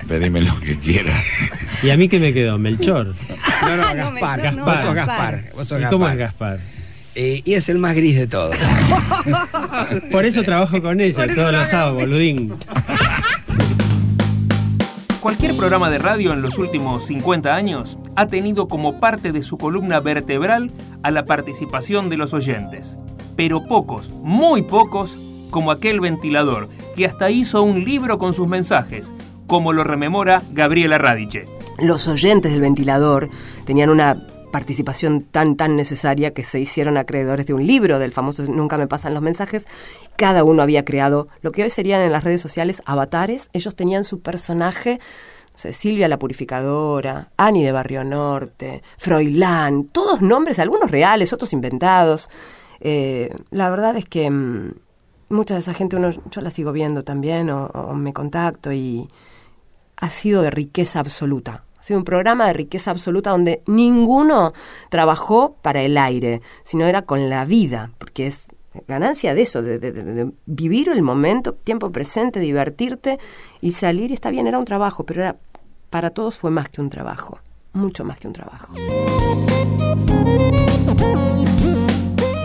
Pedime 0.08 0.40
lo 0.40 0.58
que 0.60 0.76
quieras. 0.76 1.14
¿Y 1.86 1.90
a 1.90 1.96
mí 1.96 2.08
qué 2.08 2.18
me 2.18 2.32
quedó? 2.32 2.58
¿Melchor? 2.58 3.14
No, 3.62 3.76
no, 3.76 3.82
Gaspar. 3.94 4.42
Melchor, 4.42 4.54
no, 4.54 4.64
vos 4.64 4.74
sos 4.80 4.94
Gaspar. 4.96 5.36
Gaspar. 5.36 5.52
Vos 5.54 5.68
sos 5.68 5.78
¿Y 5.78 5.82
Gaspar. 5.82 5.92
cómo 5.92 6.08
es 6.08 6.16
Gaspar? 6.16 6.58
Eh, 7.14 7.42
y 7.44 7.54
es 7.54 7.68
el 7.68 7.78
más 7.78 7.94
gris 7.94 8.16
de 8.16 8.26
todos. 8.26 8.56
Por 10.10 10.24
eso 10.24 10.42
trabajo 10.42 10.82
con 10.82 11.00
ella 11.00 11.32
todos 11.32 11.52
los 11.52 11.68
sábados, 11.68 11.94
boludín. 11.94 12.54
Cualquier 15.20 15.56
programa 15.56 15.88
de 15.88 15.98
radio 15.98 16.32
en 16.32 16.42
los 16.42 16.58
últimos 16.58 17.06
50 17.06 17.54
años 17.54 17.98
ha 18.16 18.26
tenido 18.26 18.66
como 18.66 18.98
parte 18.98 19.30
de 19.30 19.44
su 19.44 19.56
columna 19.56 20.00
vertebral 20.00 20.72
a 21.04 21.12
la 21.12 21.24
participación 21.24 22.08
de 22.08 22.16
los 22.16 22.34
oyentes. 22.34 22.96
Pero 23.36 23.64
pocos, 23.64 24.10
muy 24.10 24.62
pocos, 24.62 25.16
como 25.50 25.70
aquel 25.70 26.00
ventilador, 26.00 26.68
que 26.96 27.06
hasta 27.06 27.30
hizo 27.30 27.62
un 27.62 27.84
libro 27.84 28.18
con 28.18 28.34
sus 28.34 28.48
mensajes, 28.48 29.12
como 29.46 29.72
lo 29.72 29.84
rememora 29.84 30.42
Gabriela 30.52 30.98
Radiche. 30.98 31.46
Los 31.78 32.08
oyentes 32.08 32.52
del 32.52 32.60
ventilador 32.60 33.28
tenían 33.64 33.90
una 33.90 34.16
participación 34.50 35.22
tan 35.22 35.56
tan 35.56 35.76
necesaria 35.76 36.32
que 36.32 36.42
se 36.42 36.58
hicieron 36.58 36.96
acreedores 36.96 37.46
de 37.46 37.52
un 37.52 37.66
libro 37.66 37.98
del 37.98 38.12
famoso 38.12 38.42
Nunca 38.44 38.78
me 38.78 38.86
pasan 38.86 39.12
los 39.12 39.22
mensajes. 39.22 39.66
Cada 40.16 40.44
uno 40.44 40.62
había 40.62 40.84
creado 40.84 41.28
lo 41.42 41.52
que 41.52 41.62
hoy 41.62 41.70
serían 41.70 42.00
en 42.00 42.12
las 42.12 42.24
redes 42.24 42.40
sociales 42.40 42.80
avatares. 42.86 43.50
Ellos 43.52 43.76
tenían 43.76 44.04
su 44.04 44.20
personaje, 44.20 45.00
Silvia 45.54 46.08
la 46.08 46.18
Purificadora, 46.18 47.30
Ani 47.36 47.64
de 47.64 47.72
Barrio 47.72 48.04
Norte, 48.04 48.82
Froilán, 48.96 49.84
todos 49.84 50.22
nombres, 50.22 50.58
algunos 50.58 50.90
reales, 50.90 51.32
otros 51.32 51.52
inventados. 51.52 52.30
Eh, 52.80 53.34
la 53.50 53.68
verdad 53.68 53.96
es 53.96 54.06
que 54.06 54.30
mm, 54.30 54.72
mucha 55.28 55.54
de 55.54 55.60
esa 55.60 55.74
gente 55.74 55.96
uno, 55.96 56.10
yo 56.30 56.40
la 56.40 56.50
sigo 56.50 56.72
viendo 56.72 57.04
también 57.04 57.50
o, 57.50 57.66
o 57.66 57.94
me 57.94 58.12
contacto 58.12 58.72
y 58.72 59.08
ha 59.96 60.10
sido 60.10 60.42
de 60.42 60.50
riqueza 60.50 61.00
absoluta. 61.00 61.64
Ha 61.78 61.82
sido 61.82 61.98
un 61.98 62.04
programa 62.04 62.46
de 62.46 62.52
riqueza 62.52 62.90
absoluta 62.90 63.30
donde 63.30 63.62
ninguno 63.66 64.52
trabajó 64.90 65.56
para 65.62 65.82
el 65.82 65.96
aire, 65.98 66.42
sino 66.64 66.86
era 66.86 67.02
con 67.02 67.28
la 67.28 67.44
vida, 67.44 67.92
porque 67.98 68.26
es 68.26 68.48
ganancia 68.86 69.34
de 69.34 69.42
eso, 69.42 69.62
de, 69.62 70.32
vivir 70.46 70.88
el 70.88 71.02
momento, 71.02 71.54
tiempo 71.54 71.90
presente, 71.90 72.40
divertirte 72.40 73.18
y 73.60 73.70
salir. 73.70 74.12
Está 74.12 74.30
bien, 74.30 74.46
era 74.46 74.58
un 74.58 74.64
trabajo, 74.64 75.04
pero 75.04 75.22
era, 75.22 75.36
para 75.90 76.10
todos 76.10 76.36
fue 76.36 76.50
más 76.50 76.68
que 76.68 76.80
un 76.80 76.90
trabajo, 76.90 77.38
mucho 77.72 78.04
más 78.04 78.18
que 78.18 78.26
un 78.26 78.34
trabajo. 78.34 78.74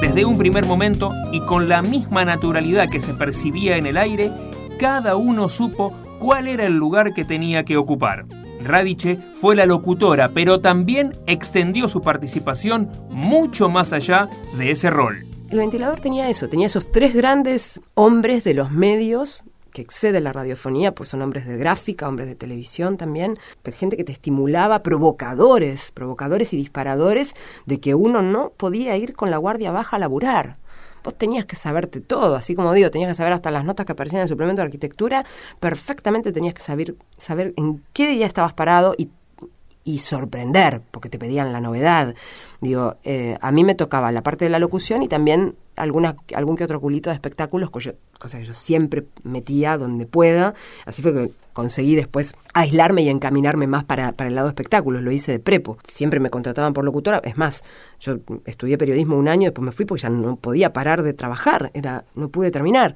Desde 0.02 0.26
un 0.26 0.38
primer 0.38 0.66
momento 0.66 1.12
y 1.32 1.40
con 1.42 1.70
la 1.70 1.82
misma 1.82 2.26
naturalidad 2.26 2.90
que 2.90 3.00
se 3.00 3.14
percibía 3.14 3.78
en 3.78 3.86
el 3.86 3.98
aire, 3.98 4.32
cada 4.78 5.16
uno 5.16 5.48
supo 5.48 5.94
cuál 6.22 6.48
era 6.48 6.68
el 6.68 6.78
lugar 6.78 7.16
que 7.16 7.26
tenía 7.26 7.66
que 7.66 7.78
ocupar. 7.78 8.26
Radiche 8.64 9.18
fue 9.18 9.56
la 9.56 9.66
locutora, 9.66 10.30
pero 10.30 10.62
también 10.62 11.14
extendió 11.26 11.90
su 11.90 12.02
participación 12.02 12.92
mucho 13.10 13.70
más 13.70 13.92
allá 13.92 14.30
de 14.56 14.70
ese 14.70 14.92
rol. 14.92 15.26
El 15.50 15.58
ventilador 15.58 16.00
tenía 16.00 16.30
eso, 16.30 16.48
tenía 16.48 16.68
esos 16.68 16.92
tres 16.92 17.16
grandes 17.16 17.82
hombres 17.96 18.44
de 18.44 18.54
los 18.54 18.70
medios 18.70 19.44
que 19.74 19.82
exceden 19.82 20.26
la 20.26 20.34
radiofonía, 20.34 20.94
pues 20.94 21.10
son 21.10 21.24
hombres 21.24 21.48
de 21.48 21.58
gráfica, 21.58 22.08
hombres 22.08 22.28
de 22.28 22.36
televisión 22.36 22.98
también, 22.98 23.38
pero 23.64 23.76
gente 23.76 23.98
que 23.98 24.04
te 24.04 24.12
estimulaba, 24.12 24.84
provocadores, 24.84 25.92
provocadores 25.92 26.54
y 26.54 26.58
disparadores 26.58 27.34
de 27.66 27.80
que 27.80 27.96
uno 27.96 28.22
no 28.22 28.52
podía 28.56 28.96
ir 28.96 29.16
con 29.16 29.32
la 29.32 29.38
guardia 29.38 29.72
baja 29.72 29.96
a 29.96 30.00
laburar. 30.00 30.61
Vos 31.04 31.18
tenías 31.18 31.46
que 31.46 31.56
saberte 31.56 32.02
todo, 32.02 32.36
así 32.36 32.56
como 32.56 32.74
digo, 32.74 32.92
tenías 32.92 33.10
que 33.10 33.16
saber 33.16 33.34
hasta 33.34 33.52
las 33.52 33.66
notas 33.66 33.86
que 33.86 33.94
aparecían 33.94 34.20
en 34.20 34.24
el 34.24 34.30
suplemento 34.30 34.62
de 34.62 34.68
arquitectura, 34.68 35.26
perfectamente 35.60 36.32
tenías 36.32 36.54
que 36.54 36.62
saber, 36.62 36.96
saber 37.18 37.54
en 37.58 37.84
qué 37.94 38.08
día 38.08 38.26
estabas 38.26 38.54
parado 38.54 38.96
y 38.98 40.00
sorprender, 40.00 40.82
porque 40.92 41.10
te 41.10 41.18
pedían 41.18 41.52
la 41.52 41.60
novedad. 41.60 42.14
Digo, 42.62 42.98
eh, 43.04 43.38
a 43.42 43.52
mí 43.52 43.64
me 43.64 43.74
tocaba 43.74 44.12
la 44.12 44.22
parte 44.22 44.46
de 44.46 44.50
la 44.50 44.60
locución 44.60 45.02
y 45.02 45.08
también 45.08 45.56
alguna, 45.82 46.16
algún 46.36 46.56
que 46.56 46.64
otro 46.64 46.80
culito 46.80 47.10
de 47.10 47.16
espectáculos, 47.16 47.70
cosa 47.70 47.94
cosa 48.20 48.38
que 48.38 48.46
yo 48.46 48.54
siempre 48.54 49.06
metía 49.24 49.78
donde 49.78 50.06
pueda. 50.06 50.54
Así 50.86 51.02
fue 51.02 51.14
que 51.14 51.32
conseguí 51.54 51.96
después 51.96 52.34
aislarme 52.54 53.02
y 53.02 53.10
encaminarme 53.10 53.66
más 53.68 53.84
para, 53.84 54.12
para 54.12 54.28
el 54.30 54.36
lado 54.36 54.48
de 54.48 54.52
espectáculos. 54.52 55.02
Lo 55.02 55.12
hice 55.12 55.34
de 55.34 55.40
prepo. 55.40 55.78
Siempre 55.84 56.20
me 56.20 56.30
contrataban 56.30 56.74
por 56.74 56.86
locutora. 56.86 57.20
Es 57.24 57.38
más, 57.38 57.64
yo 58.00 58.18
estudié 58.46 58.78
periodismo 58.78 59.18
un 59.18 59.28
año, 59.28 59.46
después 59.46 59.66
me 59.66 59.72
fui 59.72 59.86
porque 59.86 60.04
ya 60.04 60.10
no 60.10 60.36
podía 60.36 60.72
parar 60.72 61.02
de 61.02 61.14
trabajar. 61.14 61.72
No 62.16 62.30
pude 62.30 62.52
terminar. 62.52 62.96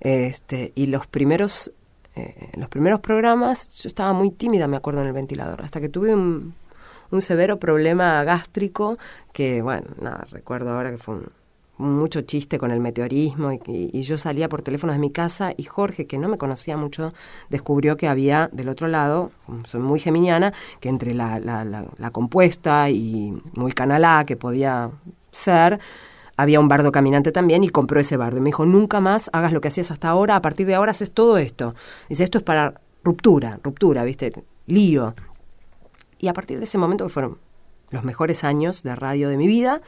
Este, 0.00 0.72
y 0.74 0.86
los 0.86 1.06
primeros 1.06 1.72
eh, 2.16 2.50
los 2.56 2.68
primeros 2.68 3.00
programas 3.00 3.70
yo 3.70 3.88
estaba 3.88 4.12
muy 4.12 4.30
tímida, 4.30 4.68
me 4.68 4.76
acuerdo, 4.76 5.00
en 5.00 5.08
el 5.08 5.12
ventilador, 5.12 5.62
hasta 5.62 5.80
que 5.80 5.88
tuve 5.88 6.14
un, 6.14 6.54
un 7.10 7.22
severo 7.22 7.58
problema 7.58 8.22
gástrico 8.22 8.96
que, 9.32 9.62
bueno, 9.62 9.88
nada, 10.00 10.24
recuerdo 10.30 10.70
ahora 10.70 10.92
que 10.92 10.98
fue 10.98 11.16
un, 11.16 11.26
mucho 11.76 12.20
chiste 12.22 12.58
con 12.58 12.70
el 12.70 12.80
meteorismo 12.80 13.52
y, 13.52 13.60
y- 13.66 14.02
yo 14.02 14.16
salía 14.18 14.48
por 14.48 14.62
teléfono 14.62 14.92
de 14.92 14.98
mi 14.98 15.10
casa 15.10 15.52
y 15.56 15.64
Jorge, 15.64 16.06
que 16.06 16.18
no 16.18 16.28
me 16.28 16.38
conocía 16.38 16.76
mucho, 16.76 17.12
descubrió 17.50 17.96
que 17.96 18.06
había 18.08 18.48
del 18.52 18.68
otro 18.68 18.86
lado, 18.86 19.30
soy 19.64 19.80
muy 19.80 19.98
geminiana, 19.98 20.52
que 20.80 20.88
entre 20.88 21.14
la, 21.14 21.38
la, 21.40 21.64
la, 21.64 21.86
la 21.98 22.10
compuesta 22.10 22.90
y 22.90 23.34
muy 23.54 23.72
canal 23.72 24.04
A 24.04 24.24
que 24.24 24.36
podía 24.36 24.90
ser, 25.32 25.80
había 26.36 26.60
un 26.60 26.68
bardo 26.68 26.92
caminante 26.92 27.32
también 27.32 27.64
y 27.64 27.68
compró 27.68 27.98
ese 28.00 28.16
bardo. 28.16 28.38
Y 28.38 28.40
me 28.40 28.48
dijo, 28.48 28.66
nunca 28.66 29.00
más 29.00 29.30
hagas 29.32 29.52
lo 29.52 29.60
que 29.60 29.68
hacías 29.68 29.90
hasta 29.90 30.08
ahora, 30.08 30.36
a 30.36 30.42
partir 30.42 30.66
de 30.66 30.74
ahora 30.74 30.92
haces 30.92 31.10
todo 31.10 31.38
esto. 31.38 31.74
Dice, 32.08 32.24
esto 32.24 32.38
es 32.38 32.44
para 32.44 32.80
ruptura, 33.02 33.58
ruptura, 33.62 34.04
¿viste? 34.04 34.32
Lío. 34.66 35.14
Y 36.18 36.28
a 36.28 36.32
partir 36.32 36.58
de 36.58 36.64
ese 36.64 36.78
momento, 36.78 37.04
que 37.06 37.12
fueron 37.12 37.38
los 37.90 38.04
mejores 38.04 38.44
años 38.44 38.82
de 38.82 38.94
radio 38.96 39.28
de 39.28 39.36
mi 39.36 39.46
vida, 39.46 39.82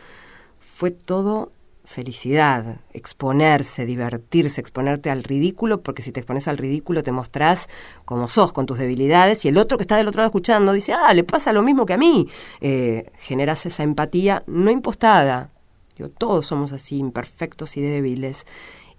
fue 0.59 0.91
todo 0.91 1.51
felicidad, 1.87 2.81
exponerse, 2.93 3.87
divertirse, 3.87 4.61
exponerte 4.61 5.09
al 5.09 5.23
ridículo, 5.23 5.83
porque 5.83 6.03
si 6.03 6.13
te 6.13 6.21
expones 6.21 6.49
al 6.49 6.59
ridículo 6.59 7.03
te 7.03 7.13
mostrás 7.13 7.69
como 8.05 8.29
sos, 8.29 8.53
con 8.53 8.67
tus 8.67 8.79
debilidades, 8.79 9.45
y 9.45 9.49
el 9.49 9.57
otro 9.57 9.79
que 9.79 9.85
está 9.85 9.97
del 9.97 10.09
otro 10.09 10.19
lado 10.19 10.29
escuchando 10.29 10.73
dice, 10.73 10.93
ah, 10.93 11.15
le 11.15 11.25
pasa 11.25 11.53
lo 11.53 11.63
mismo 11.63 11.87
que 11.87 11.95
a 11.95 11.99
mí. 11.99 12.29
Eh, 12.61 13.11
generas 13.19 13.65
esa 13.67 13.85
empatía 13.85 14.43
no 14.47 14.71
impostada. 14.71 15.51
Digo, 15.97 16.11
todos 16.11 16.47
somos 16.47 16.73
así, 16.73 16.99
imperfectos 16.99 17.77
y 17.77 17.81
débiles. 17.81 18.47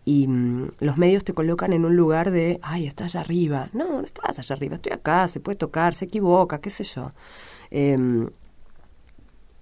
Y 0.06 0.28
mm, 0.28 0.70
los 0.80 0.98
medios 0.98 1.26
te 1.26 1.34
colocan 1.34 1.74
en 1.74 1.84
un 1.84 1.98
lugar 1.98 2.32
de, 2.32 2.60
ay, 2.64 2.88
estás 2.88 3.16
allá 3.16 3.22
arriba. 3.22 3.70
No, 3.74 4.00
no 4.00 4.02
estás 4.02 4.40
allá 4.40 4.56
arriba, 4.56 4.76
estoy 4.76 4.94
acá, 4.94 5.28
se 5.28 5.42
puede 5.42 5.58
tocar, 5.58 5.94
se 5.94 6.06
equivoca, 6.06 6.62
qué 6.62 6.70
sé 6.70 6.86
yo. 6.86 7.12
Em, 7.70 8.30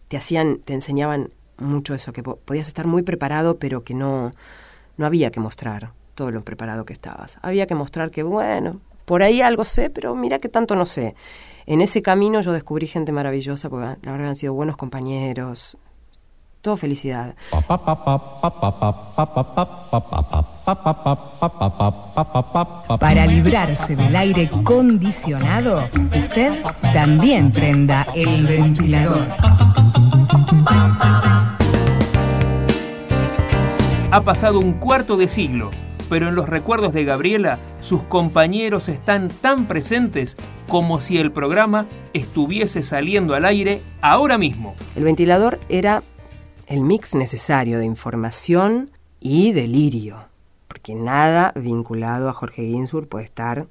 te 0.07 0.17
hacían, 0.17 0.59
te 0.59 0.73
enseñaban 0.73 1.31
mucho 1.57 1.93
eso, 1.93 2.11
que 2.13 2.23
po- 2.23 2.37
podías 2.37 2.67
estar 2.67 2.85
muy 2.87 3.03
preparado, 3.03 3.57
pero 3.57 3.83
que 3.83 3.93
no, 3.93 4.33
no 4.97 5.05
había 5.05 5.31
que 5.31 5.39
mostrar 5.39 5.91
todo 6.15 6.31
lo 6.31 6.43
preparado 6.43 6.85
que 6.85 6.93
estabas. 6.93 7.37
Había 7.41 7.67
que 7.67 7.75
mostrar 7.75 8.11
que, 8.11 8.23
bueno, 8.23 8.79
por 9.05 9.21
ahí 9.23 9.41
algo 9.41 9.63
sé, 9.63 9.89
pero 9.89 10.15
mira 10.15 10.39
que 10.39 10.49
tanto 10.49 10.75
no 10.75 10.85
sé. 10.85 11.15
En 11.65 11.81
ese 11.81 12.01
camino 12.01 12.41
yo 12.41 12.53
descubrí 12.53 12.87
gente 12.87 13.11
maravillosa, 13.11 13.69
porque 13.69 13.97
la 14.01 14.11
verdad 14.11 14.29
han 14.29 14.35
sido 14.35 14.53
buenos 14.53 14.77
compañeros. 14.77 15.77
Todo 16.61 16.77
felicidad. 16.77 17.35
Para 22.99 23.27
librarse 23.27 23.95
del 23.95 24.15
aire 24.15 24.49
acondicionado, 24.51 25.83
usted 26.23 26.63
también 26.93 27.51
prenda 27.51 28.07
el 28.15 28.47
ventilador. 28.47 29.27
Ha 34.15 34.21
pasado 34.21 34.59
un 34.59 34.71
cuarto 34.71 35.17
de 35.17 35.27
siglo, 35.27 35.71
pero 36.09 36.29
en 36.29 36.35
los 36.35 36.47
recuerdos 36.47 36.93
de 36.93 37.03
Gabriela, 37.03 37.59
sus 37.81 38.01
compañeros 38.03 38.87
están 38.87 39.27
tan 39.27 39.67
presentes 39.67 40.37
como 40.69 41.01
si 41.01 41.17
el 41.17 41.33
programa 41.33 41.85
estuviese 42.13 42.81
saliendo 42.81 43.35
al 43.35 43.43
aire 43.43 43.81
ahora 43.99 44.37
mismo. 44.37 44.73
El 44.95 45.03
ventilador 45.03 45.59
era 45.67 46.01
el 46.67 46.79
mix 46.79 47.13
necesario 47.13 47.77
de 47.77 47.83
información 47.83 48.89
y 49.19 49.51
delirio, 49.51 50.29
porque 50.69 50.95
nada 50.95 51.51
vinculado 51.53 52.29
a 52.29 52.33
Jorge 52.33 52.61
Ginsburg 52.63 53.09
puede 53.09 53.25
estar 53.25 53.67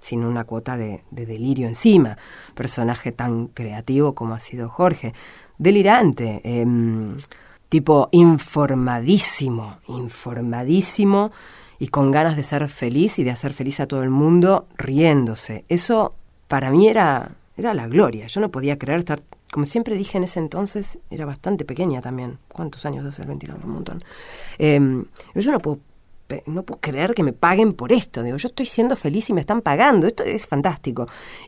sin 0.00 0.24
una 0.24 0.44
cuota 0.44 0.78
de, 0.78 1.04
de 1.10 1.26
delirio 1.26 1.68
encima. 1.68 2.16
Personaje 2.54 3.12
tan 3.12 3.48
creativo 3.48 4.14
como 4.14 4.32
ha 4.32 4.40
sido 4.40 4.70
Jorge. 4.70 5.12
Delirante. 5.58 6.40
em, 6.44 7.14
tipo 7.72 8.10
informadísimo, 8.12 9.78
informadísimo 9.88 11.32
y 11.78 11.88
con 11.88 12.10
ganas 12.10 12.36
de 12.36 12.42
ser 12.42 12.68
feliz 12.68 13.18
y 13.18 13.24
de 13.24 13.30
hacer 13.30 13.54
feliz 13.54 13.80
a 13.80 13.86
todo 13.86 14.02
el 14.02 14.10
mundo 14.10 14.66
riéndose. 14.76 15.64
Eso 15.70 16.14
para 16.48 16.70
mí 16.70 16.86
era, 16.86 17.30
era 17.56 17.72
la 17.72 17.88
gloria. 17.88 18.26
Yo 18.26 18.42
no 18.42 18.50
podía 18.50 18.78
creer 18.78 18.98
estar, 18.98 19.22
como 19.50 19.64
siempre 19.64 19.96
dije 19.96 20.18
en 20.18 20.24
ese 20.24 20.38
entonces, 20.38 20.98
era 21.08 21.24
bastante 21.24 21.64
pequeña 21.64 22.02
también. 22.02 22.36
¿Cuántos 22.52 22.84
años 22.84 23.06
hace 23.06 23.22
el 23.22 23.28
ventilador? 23.28 23.64
Un 23.64 23.72
montón. 23.72 24.04
Em, 24.58 25.06
yo 25.34 25.50
no 25.50 25.58
puedo 25.58 25.80
no 26.44 26.64
puedo 26.64 26.78
creer 26.78 27.14
que 27.14 27.22
me 27.22 27.32
paguen 27.32 27.72
por 27.72 27.90
esto. 27.90 28.22
Digo, 28.22 28.36
yo 28.36 28.48
estoy 28.48 28.66
siendo 28.66 28.96
feliz 28.96 29.30
y 29.30 29.32
me 29.32 29.40
están 29.40 29.62
pagando. 29.62 30.06
Esto 30.06 30.24
es 30.24 30.46
fantástico. 30.46 31.06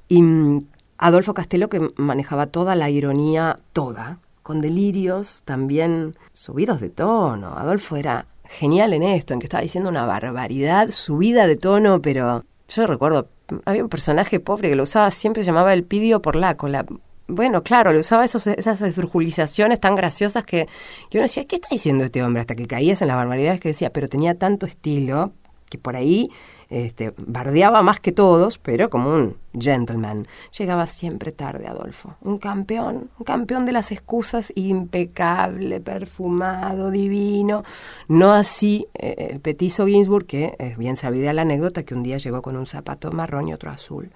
Y 0.08 0.22
mm, 0.22 0.66
Adolfo 0.96 1.34
Castelo, 1.34 1.68
que 1.68 1.90
manejaba 1.96 2.46
toda 2.46 2.74
la 2.74 2.88
ironía, 2.88 3.56
toda, 3.74 4.20
con 4.44 4.60
delirios 4.60 5.42
también 5.44 6.16
subidos 6.32 6.80
de 6.80 6.90
tono. 6.90 7.58
Adolfo 7.58 7.96
era 7.96 8.26
genial 8.44 8.92
en 8.92 9.02
esto, 9.02 9.32
en 9.32 9.40
que 9.40 9.46
estaba 9.46 9.62
diciendo 9.62 9.90
una 9.90 10.04
barbaridad, 10.04 10.90
subida 10.90 11.48
de 11.48 11.56
tono, 11.56 12.00
pero 12.02 12.44
yo 12.68 12.86
recuerdo, 12.86 13.30
había 13.64 13.82
un 13.82 13.88
personaje 13.88 14.40
pobre 14.40 14.68
que 14.68 14.76
lo 14.76 14.82
usaba 14.82 15.10
siempre, 15.10 15.42
llamaba 15.42 15.72
el 15.72 15.82
Pidio 15.82 16.22
Porlaco, 16.22 16.68
la 16.68 16.86
bueno, 17.26 17.62
claro, 17.62 17.90
le 17.90 18.00
usaba 18.00 18.26
esas 18.26 18.46
esdrujulizaciones 18.82 19.80
tan 19.80 19.94
graciosas 19.94 20.44
que, 20.44 20.68
que 21.08 21.16
uno 21.16 21.22
decía, 21.22 21.46
¿qué 21.46 21.56
está 21.56 21.68
diciendo 21.70 22.04
este 22.04 22.22
hombre? 22.22 22.42
Hasta 22.42 22.54
que 22.54 22.66
caías 22.66 23.00
en 23.00 23.08
las 23.08 23.16
barbaridades 23.16 23.60
que 23.60 23.68
decía, 23.68 23.90
pero 23.90 24.10
tenía 24.10 24.38
tanto 24.38 24.66
estilo 24.66 25.32
que 25.74 25.78
por 25.78 25.96
ahí 25.96 26.30
este, 26.68 27.12
bardeaba 27.16 27.82
más 27.82 27.98
que 27.98 28.12
todos, 28.12 28.58
pero 28.58 28.88
como 28.90 29.10
un 29.12 29.36
gentleman. 29.58 30.28
Llegaba 30.56 30.86
siempre 30.86 31.32
tarde, 31.32 31.66
Adolfo. 31.66 32.14
Un 32.20 32.38
campeón, 32.38 33.10
un 33.18 33.24
campeón 33.24 33.66
de 33.66 33.72
las 33.72 33.90
excusas, 33.90 34.52
impecable, 34.54 35.80
perfumado, 35.80 36.92
divino. 36.92 37.64
No 38.06 38.32
así 38.32 38.86
eh, 38.94 39.30
el 39.32 39.40
petizo 39.40 39.86
Ginsburg, 39.86 40.26
que 40.26 40.54
es 40.58 40.78
bien 40.78 40.94
sabida 40.96 41.32
la 41.32 41.42
anécdota, 41.42 41.82
que 41.82 41.94
un 41.94 42.04
día 42.04 42.18
llegó 42.18 42.40
con 42.40 42.56
un 42.56 42.66
zapato 42.66 43.10
marrón 43.10 43.48
y 43.48 43.52
otro 43.52 43.70
azul. 43.70 44.12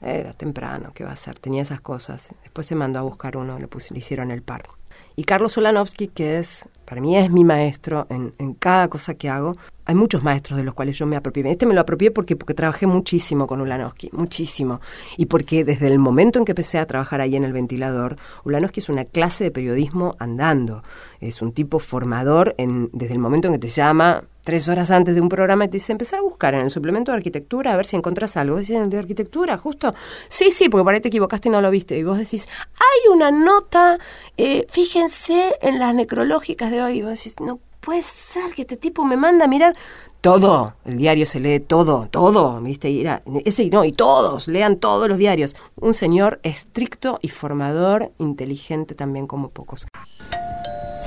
Era 0.00 0.32
temprano, 0.32 0.90
¿qué 0.94 1.04
va 1.04 1.10
a 1.10 1.14
hacer? 1.14 1.38
Tenía 1.38 1.62
esas 1.62 1.80
cosas. 1.80 2.30
Después 2.42 2.66
se 2.66 2.74
mandó 2.74 2.98
a 2.98 3.02
buscar 3.02 3.36
uno, 3.36 3.58
le, 3.58 3.68
pus- 3.68 3.90
le 3.92 3.98
hicieron 3.98 4.30
el 4.32 4.42
par. 4.42 4.68
Y 5.16 5.24
Carlos 5.24 5.56
Ulanovsky, 5.56 6.08
que 6.08 6.38
es, 6.38 6.64
para 6.84 7.00
mí 7.00 7.16
es 7.16 7.30
mi 7.30 7.44
maestro 7.44 8.06
en, 8.08 8.34
en 8.38 8.54
cada 8.54 8.88
cosa 8.88 9.14
que 9.14 9.28
hago. 9.28 9.56
Hay 9.84 9.94
muchos 9.94 10.22
maestros 10.22 10.58
de 10.58 10.64
los 10.64 10.74
cuales 10.74 10.98
yo 10.98 11.06
me 11.06 11.16
apropié. 11.16 11.50
Este 11.50 11.64
me 11.64 11.74
lo 11.74 11.80
apropié 11.80 12.10
porque, 12.10 12.36
porque 12.36 12.54
trabajé 12.54 12.86
muchísimo 12.86 13.46
con 13.46 13.60
Ulanovsky, 13.60 14.10
muchísimo. 14.12 14.80
Y 15.16 15.26
porque 15.26 15.64
desde 15.64 15.86
el 15.86 15.98
momento 15.98 16.38
en 16.38 16.44
que 16.44 16.52
empecé 16.52 16.78
a 16.78 16.86
trabajar 16.86 17.20
ahí 17.20 17.36
en 17.36 17.44
el 17.44 17.52
ventilador, 17.52 18.16
Ulanovsky 18.44 18.80
es 18.80 18.88
una 18.90 19.06
clase 19.06 19.44
de 19.44 19.50
periodismo 19.50 20.14
andando. 20.18 20.82
Es 21.20 21.40
un 21.40 21.52
tipo 21.52 21.78
formador 21.78 22.54
en, 22.58 22.90
desde 22.92 23.14
el 23.14 23.18
momento 23.18 23.48
en 23.48 23.54
que 23.54 23.60
te 23.60 23.68
llama 23.68 24.24
tres 24.48 24.66
horas 24.70 24.90
antes 24.90 25.14
de 25.14 25.20
un 25.20 25.28
programa 25.28 25.66
y 25.66 25.68
te 25.68 25.76
dice, 25.76 25.92
empezá 25.92 26.16
a 26.16 26.22
buscar 26.22 26.54
en 26.54 26.62
el 26.62 26.70
suplemento 26.70 27.12
de 27.12 27.18
arquitectura 27.18 27.74
a 27.74 27.76
ver 27.76 27.84
si 27.84 27.96
encontrás 27.96 28.34
algo. 28.38 28.54
Vos 28.54 28.62
decís, 28.62 28.76
¿en 28.76 28.84
el 28.84 28.88
de 28.88 28.96
arquitectura, 28.96 29.58
justo. 29.58 29.94
Sí, 30.28 30.50
sí, 30.50 30.70
porque 30.70 30.84
por 30.84 30.94
ahí 30.94 31.00
te 31.00 31.08
equivocaste 31.08 31.50
y 31.50 31.52
no 31.52 31.60
lo 31.60 31.70
viste. 31.70 31.98
Y 31.98 32.02
vos 32.02 32.16
decís, 32.16 32.48
hay 32.74 33.14
una 33.14 33.30
nota, 33.30 33.98
eh, 34.38 34.64
fíjense 34.88 35.54
en 35.60 35.78
las 35.78 35.94
necrológicas 35.94 36.70
de 36.70 36.82
hoy. 36.82 37.02
Vos 37.02 37.10
decís, 37.10 37.36
no 37.40 37.60
puede 37.80 38.02
ser 38.02 38.54
que 38.54 38.62
este 38.62 38.78
tipo 38.78 39.04
me 39.04 39.18
manda 39.18 39.44
a 39.44 39.48
mirar 39.48 39.76
todo. 40.22 40.76
El 40.86 40.96
diario 40.96 41.26
se 41.26 41.40
lee 41.40 41.60
todo, 41.60 42.08
todo, 42.10 42.58
¿viste? 42.62 42.88
Y 42.88 43.04
ese 43.44 43.64
y 43.64 43.70
no, 43.70 43.84
y 43.84 43.92
todos, 43.92 44.48
lean 44.48 44.76
todos 44.76 45.06
los 45.06 45.18
diarios. 45.18 45.56
Un 45.76 45.92
señor 45.92 46.40
estricto 46.42 47.18
y 47.20 47.28
formador, 47.28 48.12
inteligente 48.18 48.94
también 48.94 49.26
como 49.26 49.50
pocos. 49.50 49.86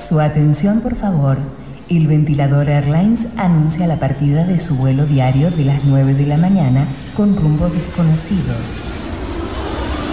Su 0.08 0.20
atención, 0.20 0.80
por 0.80 0.94
favor. 0.94 1.38
El 1.88 2.06
ventilador 2.06 2.68
Airlines 2.68 3.26
anuncia 3.36 3.88
la 3.88 3.98
partida 3.98 4.44
de 4.44 4.60
su 4.60 4.76
vuelo 4.76 5.06
diario 5.06 5.50
de 5.50 5.64
las 5.64 5.84
9 5.84 6.14
de 6.14 6.26
la 6.26 6.36
mañana 6.36 6.86
con 7.16 7.36
rumbo 7.36 7.68
desconocido. 7.68 8.54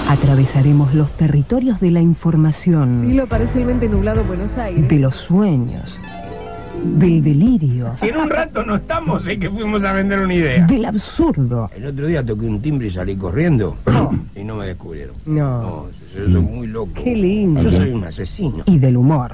Atravesaremos 0.10 0.95
los 0.95 1.12
territorios 1.12 1.80
de 1.80 1.91
la 1.91 2.02
información, 2.02 3.02
Cielo 3.06 3.28
parcialmente 3.28 3.88
nublado 3.88 4.24
Buenos 4.24 4.58
Aires. 4.58 4.88
de 4.89 4.98
los 4.98 5.13
sueños, 5.13 6.02
del 6.98 7.24
delirio, 7.24 7.91
Si 8.00 8.08
en 8.08 8.17
un 8.17 8.28
rato 8.28 8.63
no 8.65 8.78
estamos, 8.78 9.22
es 9.28 9.38
que 9.38 9.48
fuimos 9.52 9.84
a 9.84 9.93
vender 9.93 10.19
una 10.22 10.34
idea. 10.34 10.65
del 10.65 10.86
absurdo. 10.86 11.69
El 11.76 11.86
otro 11.86 12.08
día 12.08 12.26
toqué 12.26 12.45
un 12.48 12.60
timbre 12.60 12.88
y 12.88 12.91
salí 12.91 13.15
corriendo 13.15 13.78
y 14.36 14.43
no 14.43 14.56
me 14.56 14.65
descubrieron. 14.65 15.13
No. 15.28 15.62
No, 15.62 15.86
yo 16.15 16.24
soy 16.26 16.41
muy 16.41 16.65
loco. 16.65 16.91
Qué 17.04 17.13
lindo. 17.15 17.62
Yo 17.62 17.69
soy 17.69 17.91
un 17.91 18.04
asesino. 18.04 18.63
y 18.65 18.80
del 18.80 18.98
humor. 18.98 19.34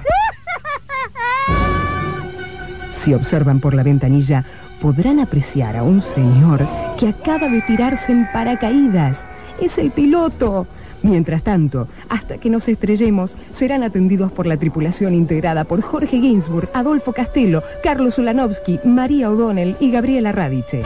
Si 2.92 3.14
observan 3.14 3.62
por 3.62 3.74
la 3.76 3.84
ventanilla, 3.84 4.44
podrán 4.82 5.20
apreciar 5.22 5.78
a 5.78 5.84
un 5.84 6.02
señor 6.02 6.68
que 7.00 7.08
acaba 7.08 7.48
de 7.48 7.62
tirarse 7.62 8.12
en 8.12 8.28
paracaídas. 8.34 9.26
Es 9.62 9.78
el 9.78 9.92
piloto. 9.92 10.68
Mientras 11.02 11.44
tanto, 11.44 11.88
hasta 12.10 12.38
que 12.38 12.50
nos 12.50 12.68
estrellemos, 12.68 13.38
serán 13.52 13.84
atendidos 13.84 14.32
por 14.32 14.48
la 14.48 14.58
tripulación 14.58 15.14
integrada 15.14 15.64
por 15.64 15.82
Jorge 15.82 16.20
Ginsburg, 16.20 16.70
Adolfo 16.74 17.14
Castelo, 17.14 17.62
Carlos 17.84 18.18
Ulanovsky, 18.18 18.80
María 18.84 19.30
O'Donnell 19.30 19.78
y 19.80 19.92
Gabriela 19.92 20.32
Radice. 20.32 20.82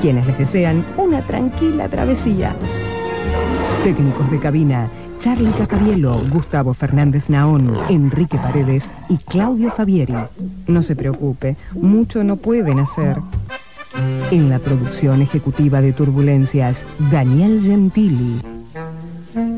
Quienes 0.00 0.26
les 0.26 0.38
desean 0.38 0.84
una 0.96 1.22
tranquila 1.22 1.88
travesía. 1.88 2.54
Técnicos 3.82 4.30
de 4.30 4.38
cabina, 4.38 4.88
Charlie 5.18 5.50
Cacabielo, 5.52 6.20
Gustavo 6.30 6.74
Fernández 6.74 7.28
Naón, 7.30 7.74
Enrique 7.88 8.36
Paredes 8.36 8.88
y 9.08 9.16
Claudio 9.16 9.70
Fabieri. 9.70 10.14
No 10.66 10.82
se 10.82 10.94
preocupe, 10.94 11.56
mucho 11.72 12.22
no 12.22 12.36
pueden 12.36 12.78
hacer. 12.78 13.16
En 14.30 14.48
la 14.48 14.58
producción 14.58 15.22
ejecutiva 15.22 15.80
de 15.80 15.92
Turbulencias, 15.92 16.84
Daniel 17.10 17.60
Gentili. 17.62 18.40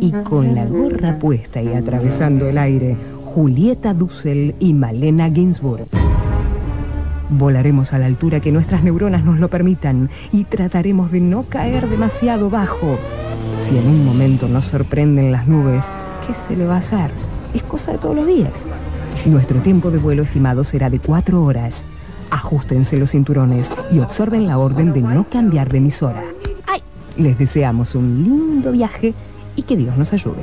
Y 0.00 0.10
con 0.10 0.54
la 0.54 0.66
gorra 0.66 1.18
puesta 1.18 1.62
y 1.62 1.68
atravesando 1.68 2.48
el 2.48 2.58
aire, 2.58 2.96
Julieta 3.24 3.94
Dussel 3.94 4.54
y 4.58 4.74
Malena 4.74 5.30
Ginsburg. 5.30 5.86
Volaremos 7.30 7.92
a 7.92 7.98
la 7.98 8.06
altura 8.06 8.40
que 8.40 8.52
nuestras 8.52 8.82
neuronas 8.82 9.24
nos 9.24 9.38
lo 9.38 9.48
permitan 9.48 10.10
y 10.32 10.44
trataremos 10.44 11.10
de 11.10 11.20
no 11.20 11.44
caer 11.44 11.88
demasiado 11.88 12.50
bajo. 12.50 12.98
Si 13.62 13.76
en 13.76 13.86
un 13.86 14.04
momento 14.04 14.48
nos 14.48 14.66
sorprenden 14.66 15.32
las 15.32 15.46
nubes, 15.46 15.86
¿qué 16.26 16.34
se 16.34 16.56
le 16.56 16.66
va 16.66 16.76
a 16.76 16.78
hacer? 16.78 17.10
Es 17.54 17.62
cosa 17.62 17.92
de 17.92 17.98
todos 17.98 18.16
los 18.16 18.26
días. 18.26 18.52
Nuestro 19.24 19.60
tiempo 19.60 19.90
de 19.90 19.98
vuelo 19.98 20.22
estimado 20.22 20.64
será 20.64 20.90
de 20.90 20.98
cuatro 20.98 21.42
horas. 21.42 21.84
Ajustense 22.30 22.96
los 22.96 23.10
cinturones 23.10 23.70
y 23.90 24.00
observen 24.00 24.46
la 24.46 24.58
orden 24.58 24.92
de 24.92 25.00
no 25.00 25.28
cambiar 25.28 25.68
de 25.68 25.78
emisora. 25.78 26.24
¡Ay! 26.66 26.82
Les 27.16 27.38
deseamos 27.38 27.94
un 27.94 28.22
lindo 28.24 28.72
viaje 28.72 29.14
y 29.54 29.62
que 29.62 29.76
Dios 29.76 29.96
nos 29.96 30.12
ayude. 30.12 30.42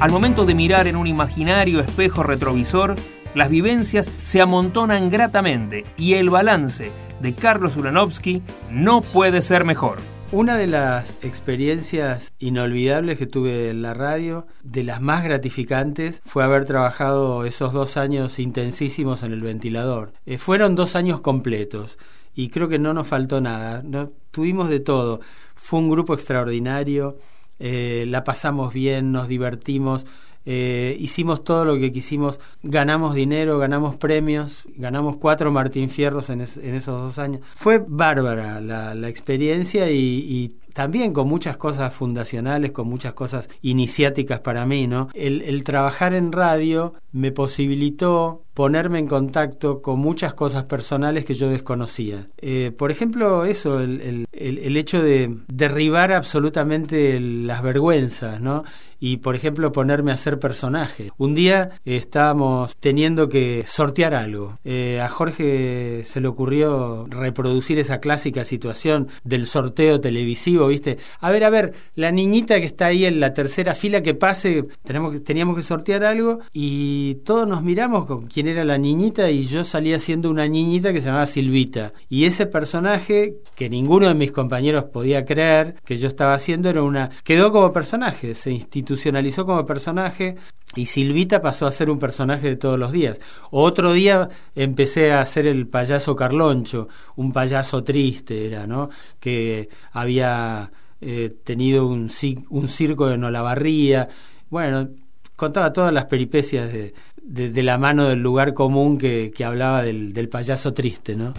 Al 0.00 0.10
momento 0.10 0.44
de 0.44 0.54
mirar 0.54 0.88
en 0.88 0.96
un 0.96 1.06
imaginario 1.06 1.78
espejo 1.78 2.24
retrovisor, 2.24 2.96
las 3.34 3.48
vivencias 3.48 4.10
se 4.22 4.40
amontonan 4.40 5.10
gratamente 5.10 5.84
y 5.96 6.14
el 6.14 6.28
balance 6.28 6.90
de 7.20 7.34
Carlos 7.34 7.76
Ulanovsky 7.76 8.42
no 8.70 9.00
puede 9.00 9.42
ser 9.42 9.64
mejor. 9.64 9.98
Una 10.32 10.56
de 10.56 10.66
las 10.66 11.14
experiencias 11.20 12.32
inolvidables 12.38 13.18
que 13.18 13.26
tuve 13.26 13.68
en 13.68 13.82
la 13.82 13.92
radio, 13.92 14.46
de 14.62 14.82
las 14.82 15.02
más 15.02 15.22
gratificantes, 15.24 16.22
fue 16.24 16.42
haber 16.42 16.64
trabajado 16.64 17.44
esos 17.44 17.74
dos 17.74 17.98
años 17.98 18.38
intensísimos 18.38 19.22
en 19.24 19.32
el 19.32 19.42
ventilador. 19.42 20.14
Eh, 20.24 20.38
fueron 20.38 20.74
dos 20.74 20.96
años 20.96 21.20
completos 21.20 21.98
y 22.34 22.48
creo 22.48 22.70
que 22.70 22.78
no 22.78 22.94
nos 22.94 23.08
faltó 23.08 23.42
nada. 23.42 23.82
No, 23.84 24.10
tuvimos 24.30 24.70
de 24.70 24.80
todo. 24.80 25.20
Fue 25.54 25.80
un 25.80 25.90
grupo 25.90 26.14
extraordinario, 26.14 27.18
eh, 27.58 28.06
la 28.08 28.24
pasamos 28.24 28.72
bien, 28.72 29.12
nos 29.12 29.28
divertimos. 29.28 30.06
Eh, 30.44 30.96
hicimos 30.98 31.44
todo 31.44 31.64
lo 31.64 31.78
que 31.78 31.92
quisimos, 31.92 32.40
ganamos 32.62 33.14
dinero, 33.14 33.58
ganamos 33.58 33.96
premios, 33.96 34.64
ganamos 34.76 35.16
cuatro 35.18 35.52
Martín 35.52 35.88
Fierros 35.88 36.30
en, 36.30 36.40
es- 36.40 36.56
en 36.56 36.74
esos 36.74 37.00
dos 37.00 37.18
años. 37.18 37.42
Fue 37.54 37.84
bárbara 37.86 38.60
la, 38.60 38.94
la 38.94 39.08
experiencia 39.08 39.90
y, 39.90 39.96
y 39.96 40.56
también 40.72 41.12
con 41.12 41.28
muchas 41.28 41.56
cosas 41.56 41.92
fundacionales, 41.92 42.72
con 42.72 42.88
muchas 42.88 43.14
cosas 43.14 43.48
iniciáticas 43.60 44.40
para 44.40 44.66
mí, 44.66 44.86
¿no? 44.86 45.08
El, 45.14 45.62
trabajar 45.64 46.12
en 46.14 46.32
radio 46.32 46.94
me 47.12 47.30
posibilitó 47.30 48.42
ponerme 48.54 48.98
en 48.98 49.06
contacto 49.06 49.80
con 49.80 49.98
muchas 49.98 50.34
cosas 50.34 50.64
personales 50.64 51.24
que 51.24 51.34
yo 51.34 51.48
desconocía. 51.48 52.28
Eh, 52.38 52.72
por 52.76 52.90
ejemplo, 52.90 53.44
eso, 53.44 53.80
el, 53.80 54.26
el, 54.32 54.58
el, 54.58 54.76
hecho 54.76 55.02
de 55.02 55.38
derribar 55.48 56.12
absolutamente 56.12 57.18
las 57.20 57.62
vergüenzas, 57.62 58.40
¿no? 58.40 58.64
Y, 58.98 59.16
por 59.16 59.34
ejemplo, 59.34 59.72
ponerme 59.72 60.12
a 60.12 60.16
ser 60.16 60.38
personaje. 60.38 61.10
Un 61.16 61.34
día 61.34 61.70
eh, 61.84 61.96
estábamos 61.96 62.76
teniendo 62.76 63.28
que 63.28 63.64
sortear 63.66 64.14
algo. 64.14 64.58
Eh, 64.62 65.00
a 65.00 65.08
Jorge 65.08 66.04
se 66.04 66.20
le 66.20 66.28
ocurrió 66.28 67.06
reproducir 67.08 67.80
esa 67.80 67.98
clásica 67.98 68.44
situación 68.44 69.08
del 69.24 69.46
sorteo 69.46 70.00
televisivo, 70.00 70.61
¿viste? 70.68 70.98
A 71.20 71.30
ver, 71.30 71.44
a 71.44 71.50
ver, 71.50 71.74
la 71.94 72.10
niñita 72.10 72.60
que 72.60 72.66
está 72.66 72.86
ahí 72.86 73.04
en 73.04 73.20
la 73.20 73.32
tercera 73.32 73.74
fila 73.74 74.02
que 74.02 74.14
pase, 74.14 74.64
tenemos 74.84 75.12
que, 75.12 75.20
teníamos 75.20 75.56
que 75.56 75.62
sortear 75.62 76.04
algo 76.04 76.40
y 76.52 77.16
todos 77.24 77.46
nos 77.46 77.62
miramos 77.62 78.06
con 78.06 78.26
quién 78.26 78.48
era 78.48 78.64
la 78.64 78.78
niñita 78.78 79.30
y 79.30 79.46
yo 79.46 79.64
salía 79.64 79.98
siendo 79.98 80.30
una 80.30 80.46
niñita 80.46 80.92
que 80.92 81.00
se 81.00 81.06
llamaba 81.06 81.26
Silvita. 81.26 81.92
Y 82.08 82.24
ese 82.24 82.46
personaje 82.46 83.36
que 83.54 83.68
ninguno 83.68 84.08
de 84.08 84.14
mis 84.14 84.32
compañeros 84.32 84.84
podía 84.84 85.24
creer 85.24 85.76
que 85.84 85.96
yo 85.96 86.08
estaba 86.08 86.34
haciendo 86.34 86.68
era 86.68 86.82
una... 86.82 87.10
quedó 87.24 87.52
como 87.52 87.72
personaje, 87.72 88.34
se 88.34 88.50
institucionalizó 88.50 89.44
como 89.46 89.64
personaje 89.64 90.36
y 90.74 90.86
Silvita 90.86 91.42
pasó 91.42 91.66
a 91.66 91.72
ser 91.72 91.90
un 91.90 91.98
personaje 91.98 92.48
de 92.48 92.56
todos 92.56 92.78
los 92.78 92.92
días. 92.92 93.20
Otro 93.50 93.92
día 93.92 94.28
empecé 94.54 95.12
a 95.12 95.24
ser 95.26 95.46
el 95.46 95.66
payaso 95.66 96.16
Carloncho, 96.16 96.88
un 97.16 97.32
payaso 97.32 97.84
triste 97.84 98.46
era, 98.46 98.66
¿no? 98.66 98.88
Que 99.20 99.68
había 99.92 100.72
eh, 101.00 101.34
tenido 101.44 101.86
un, 101.86 102.08
circo 102.08 103.10
en 103.10 103.24
Olavarría. 103.24 104.08
Bueno, 104.48 104.88
contaba 105.36 105.72
todas 105.72 105.92
las 105.92 106.06
peripecias 106.06 106.72
de, 106.72 107.62
la 107.62 107.76
mano 107.76 108.08
del 108.08 108.20
lugar 108.20 108.54
común 108.54 108.98
que, 108.98 109.30
que 109.34 109.44
hablaba 109.44 109.82
del, 109.82 110.12
del 110.12 110.28
payaso 110.28 110.72
triste, 110.72 111.16
¿no? 111.16 111.34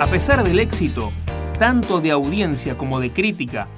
A 0.00 0.06
pesar 0.06 0.42
del 0.42 0.58
éxito, 0.58 1.12
tanto 1.58 2.00
de 2.00 2.10
audiencia 2.10 2.76
como 2.76 2.98
de 3.00 3.12
crítica, 3.12 3.68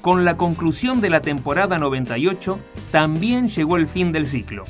con 0.00 0.24
la 0.24 0.36
conclusión 0.36 1.00
de 1.00 1.10
la 1.10 1.20
temporada 1.20 1.78
98 1.78 2.58
también 2.90 3.48
llegó 3.48 3.76
el 3.76 3.88
fin 3.88 4.12
del 4.12 4.26
ciclo. 4.26 4.64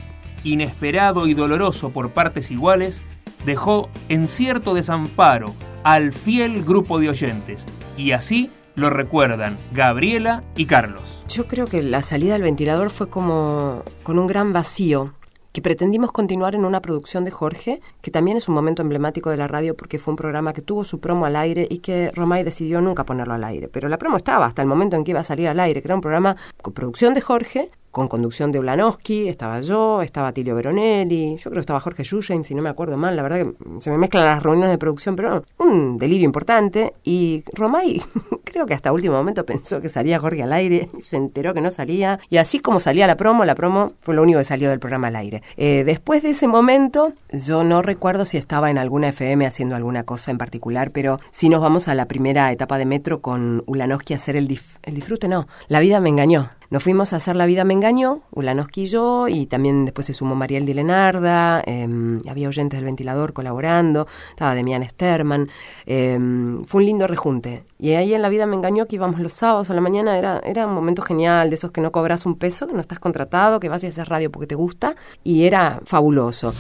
Inesperado 0.45 1.27
y 1.27 1.35
doloroso 1.35 1.91
por 1.91 2.11
partes 2.11 2.51
iguales, 2.51 3.03
dejó 3.45 3.89
en 4.09 4.29
cierto 4.29 4.75
desamparo 4.75 5.55
al 5.83 6.13
fiel 6.13 6.65
grupo 6.65 6.99
de 6.99 7.11
oyentes 7.11 7.67
y 7.97 8.13
así 8.13 8.51
lo 8.75 8.91
recuerdan 8.91 9.57
Gabriela 9.73 10.45
y 10.57 10.67
Carlos. 10.67 11.25
Yo 11.29 11.47
creo 11.47 11.67
que 11.67 11.83
la 11.83 12.03
salida 12.03 12.35
del 12.35 12.43
ventilador 12.43 12.91
fue 12.91 13.09
como 13.09 13.83
con 14.03 14.19
un 14.19 14.27
gran 14.27 14.53
vacío 14.53 15.15
que 15.57 15.63
pretendimos 15.63 16.13
continuar 16.13 16.55
en 16.55 16.67
una 16.67 16.83
producción 16.83 17.25
de 17.25 17.31
Jorge, 17.31 17.81
que 18.03 18.11
también 18.11 18.37
es 18.37 18.47
un 18.47 18.55
momento 18.55 18.83
emblemático 18.83 19.31
de 19.31 19.39
la 19.39 19.49
radio 19.49 19.75
porque 19.75 19.99
fue 19.99 20.13
un 20.13 20.17
programa 20.17 20.53
que 20.53 20.61
tuvo 20.61 20.85
su 20.85 21.01
promo 21.01 21.25
al 21.25 21.35
aire 21.35 21.67
y 21.71 21.79
que 21.79 22.11
Romay 22.11 22.45
decidió 22.45 22.83
nunca 22.83 23.07
ponerlo 23.07 23.33
al 23.33 23.43
aire. 23.43 23.67
Pero 23.69 23.89
la 23.89 23.97
promo 23.97 24.19
estaba 24.19 24.45
hasta 24.45 24.61
el 24.61 24.69
momento 24.69 24.97
en 24.97 25.05
que 25.05 25.13
iba 25.13 25.21
a 25.21 25.25
salir 25.25 25.49
al 25.49 25.59
aire, 25.59 25.81
que 25.81 25.89
era 25.89 25.95
un 25.95 26.03
programa 26.03 26.37
con 26.61 26.75
producción 26.75 27.15
de 27.15 27.23
Jorge, 27.23 27.71
con 27.97 28.09
conducción 28.09 28.53
de 28.53 28.59
Ulanowski, 28.59 29.27
estaba 29.27 29.63
yo, 29.63 30.03
estaba 30.03 30.31
Tilio 30.31 30.55
Veronelli, 30.55 31.37
yo 31.37 31.45
creo 31.45 31.55
que 31.55 31.61
estaba 31.61 31.81
Jorge 31.81 32.05
Yusheim, 32.05 32.45
si 32.45 32.55
no 32.55 32.61
me 32.61 32.69
acuerdo 32.69 32.99
mal, 32.99 33.17
la 33.17 33.23
verdad 33.23 33.39
que 33.39 33.81
se 33.81 33.91
me 33.91 33.97
mezclan 33.97 34.27
las 34.27 34.43
reuniones 34.43 34.69
de 34.69 34.77
producción, 34.77 35.17
pero 35.17 35.43
un 35.57 35.97
delirio 35.97 36.27
importante. 36.27 36.93
Y 37.05 37.43
Romay, 37.55 38.03
creo 38.45 38.67
que 38.67 38.75
hasta 38.75 38.93
último 38.93 39.17
momento 39.17 39.47
pensó 39.47 39.81
que 39.81 39.89
salía 39.89 40.19
Jorge 40.19 40.43
al 40.43 40.53
aire, 40.53 40.91
y 40.93 41.01
se 41.01 41.17
enteró 41.17 41.55
que 41.55 41.63
no 41.63 41.71
salía, 41.71 42.21
y 42.29 42.37
así 42.37 42.59
como 42.59 42.81
salía 42.81 43.07
la 43.07 43.17
promo, 43.17 43.47
la 43.47 43.55
promo 43.55 43.93
fue 44.03 44.15
lo 44.15 44.21
único 44.21 44.41
que 44.41 44.45
salió 44.45 44.69
del 44.69 44.79
programa 44.79 45.09
al 45.09 45.17
aire. 45.17 45.43
Eh, 45.57 45.83
después 45.87 46.23
de 46.23 46.33
ese 46.33 46.49
momento, 46.49 47.15
yo 47.33 47.65
no 47.65 47.81
recuerdo 47.81 48.27
si 48.27 48.37
estaba 48.37 48.71
en 48.71 48.77
alguna 48.77 49.09
FM 49.09 49.47
haciendo 49.47 49.75
alguna 49.75 50.05
cosa 50.05 50.31
en 50.31 50.37
particular, 50.37 50.91
pero 50.91 51.19
si 51.31 51.49
nos 51.49 51.63
vamos 51.63 51.89
a 51.89 51.95
la 51.95 52.05
primera 52.05 52.53
etapa 52.53 52.77
de 52.77 52.85
Metro 52.85 53.23
con 53.23 53.63
Ulanowski 53.65 54.13
a 54.13 54.17
hacer 54.17 54.37
el, 54.37 54.49
disfrute, 54.49 55.29
no, 55.29 55.49
la 55.69 55.81
vida 55.81 55.99
me 56.01 56.11
engañó. 56.11 56.51
Nos 56.69 56.83
fuimos 56.83 57.13
a 57.13 57.17
hacer 57.17 57.37
La 57.37 57.47
vida 57.47 57.65
me 57.65 57.75
engañó, 57.75 58.23
Ulanowski 58.33 58.83
y 58.83 58.87
yo, 58.87 59.29
y 59.29 59.47
también 59.47 59.85
después 59.85 60.07
se 60.07 60.13
sumó 60.13 60.35
Mariel 60.35 60.67
Dilenarda, 60.67 61.63
eh, 61.65 61.89
había 62.29 62.49
oyentes 62.49 62.79
del 62.79 62.85
ventilador 62.85 63.33
colaborando, 63.33 64.09
estaba 64.31 64.55
Demian 64.55 64.89
Sterman, 64.89 65.49
eh, 65.87 66.19
fue 66.67 66.81
un 66.81 66.85
lindo 66.87 67.07
rejunte. 67.07 67.65
Y 67.79 67.91
ahí 67.93 68.15
en 68.15 68.23
La 68.23 68.29
vida 68.29 68.47
me 68.47 68.57
engañó, 68.57 68.87
que 68.87 68.97
íbamos 68.97 69.21
los 69.21 69.33
sábados 69.33 69.71
a 69.71 69.75
la 69.75 69.81
mañana, 69.81 70.19
era, 70.19 70.41
era 70.45 70.67
un 70.67 70.75
momento 70.75 71.03
genial, 71.03 71.51
de 71.51 71.57
esos 71.57 71.71
que 71.71 71.81
no 71.81 71.93
cobras 71.93 72.27
un 72.27 72.37
peso, 72.37 72.67
que 72.67 72.73
no 72.73 72.81
estás 72.81 72.99
contratado, 72.99 73.61
que 73.61 73.69
vas 73.69 73.85
y 73.85 73.87
haces 73.87 74.09
radio 74.09 74.33
porque 74.33 74.49
te 74.49 74.57
gusta, 74.57 74.97
y 75.23 75.45
era 75.45 75.81
fabuloso. 75.85 76.53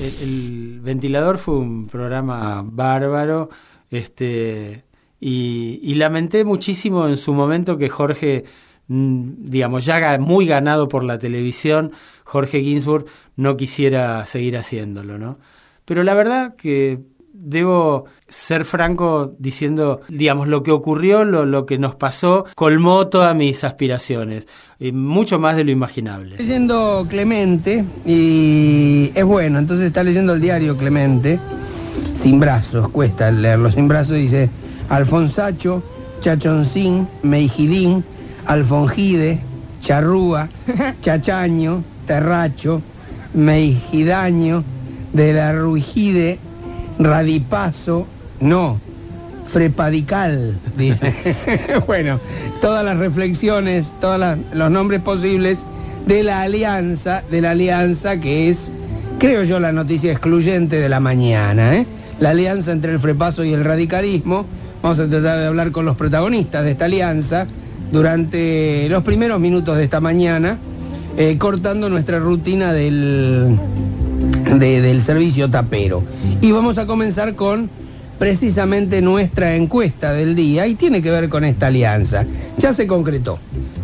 El, 0.00 0.80
ventilador 0.82 1.38
fue 1.38 1.56
un 1.58 1.86
programa 1.86 2.62
bárbaro, 2.64 3.48
este... 3.90 4.84
Y 5.18 5.94
lamenté 5.94 6.44
muchísimo 6.44 7.08
en 7.08 7.16
su 7.16 7.32
momento 7.32 7.78
que 7.78 7.88
Jorge 7.88 8.44
digamos, 8.88 9.84
ya 9.84 10.18
muy 10.18 10.46
ganado 10.46 10.88
por 10.88 11.02
la 11.02 11.18
televisión, 11.18 11.92
Jorge 12.24 12.60
Ginsburg 12.60 13.06
no 13.36 13.56
quisiera 13.56 14.24
seguir 14.26 14.56
haciéndolo, 14.56 15.18
¿no? 15.18 15.38
Pero 15.84 16.02
la 16.02 16.14
verdad 16.14 16.54
que 16.56 17.00
debo 17.32 18.06
ser 18.26 18.64
franco 18.64 19.34
diciendo, 19.38 20.00
digamos, 20.08 20.48
lo 20.48 20.62
que 20.62 20.72
ocurrió, 20.72 21.24
lo, 21.24 21.44
lo 21.44 21.66
que 21.66 21.78
nos 21.78 21.94
pasó, 21.94 22.44
colmó 22.54 23.06
todas 23.08 23.36
mis 23.36 23.62
aspiraciones, 23.62 24.48
y 24.78 24.92
mucho 24.92 25.38
más 25.38 25.56
de 25.56 25.64
lo 25.64 25.70
imaginable. 25.70 26.36
Leyendo 26.36 27.06
Clemente, 27.08 27.84
y 28.04 29.12
es 29.14 29.24
bueno, 29.24 29.58
entonces 29.58 29.86
está 29.86 30.02
leyendo 30.02 30.34
el 30.34 30.40
diario 30.40 30.76
Clemente, 30.76 31.38
sin 32.14 32.40
brazos, 32.40 32.88
cuesta 32.88 33.30
leerlo 33.30 33.70
sin 33.70 33.86
brazos, 33.86 34.14
dice 34.16 34.50
Alfonsacho, 34.88 35.82
Chachoncín, 36.20 37.06
Meijidín, 37.22 38.04
Alfongide, 38.46 39.38
Charrúa, 39.82 40.48
Chachaño, 41.02 41.82
Terracho, 42.06 42.82
Meijidaño, 43.34 44.64
de 45.12 45.32
la 45.32 45.52
Ruijide, 45.52 46.38
Radipaso, 46.98 48.06
no, 48.40 48.78
Frepadical, 49.52 50.58
dice. 50.76 51.14
bueno, 51.86 52.20
todas 52.60 52.84
las 52.84 52.98
reflexiones, 52.98 53.86
todos 54.00 54.38
los 54.52 54.70
nombres 54.70 55.00
posibles 55.00 55.58
de 56.06 56.22
la 56.22 56.42
alianza, 56.42 57.22
de 57.30 57.40
la 57.40 57.52
alianza 57.52 58.20
que 58.20 58.50
es, 58.50 58.70
creo 59.18 59.44
yo, 59.44 59.60
la 59.60 59.72
noticia 59.72 60.12
excluyente 60.12 60.80
de 60.80 60.88
la 60.88 61.00
mañana, 61.00 61.76
¿eh? 61.76 61.86
La 62.20 62.30
alianza 62.30 62.72
entre 62.72 62.92
el 62.92 62.98
frepaso 62.98 63.44
y 63.44 63.52
el 63.52 63.64
radicalismo. 63.64 64.46
Vamos 64.82 64.98
a 64.98 65.06
tratar 65.06 65.38
de 65.38 65.46
hablar 65.46 65.70
con 65.70 65.84
los 65.84 65.96
protagonistas 65.96 66.64
de 66.64 66.72
esta 66.72 66.86
alianza 66.86 67.46
durante 67.92 68.88
los 68.88 69.02
primeros 69.02 69.40
minutos 69.40 69.76
de 69.76 69.84
esta 69.84 70.00
mañana, 70.00 70.58
eh, 71.16 71.36
cortando 71.38 71.88
nuestra 71.88 72.18
rutina 72.18 72.72
del, 72.72 73.56
de, 74.58 74.80
del 74.80 75.02
servicio 75.02 75.50
tapero. 75.50 76.02
Y 76.40 76.52
vamos 76.52 76.78
a 76.78 76.86
comenzar 76.86 77.34
con 77.34 77.70
precisamente 78.18 79.02
nuestra 79.02 79.54
encuesta 79.54 80.12
del 80.12 80.34
día 80.34 80.66
y 80.66 80.74
tiene 80.74 81.02
que 81.02 81.10
ver 81.10 81.28
con 81.28 81.44
esta 81.44 81.68
alianza. 81.68 82.24
Ya 82.58 82.72
se 82.72 82.86
concretó, 82.86 83.38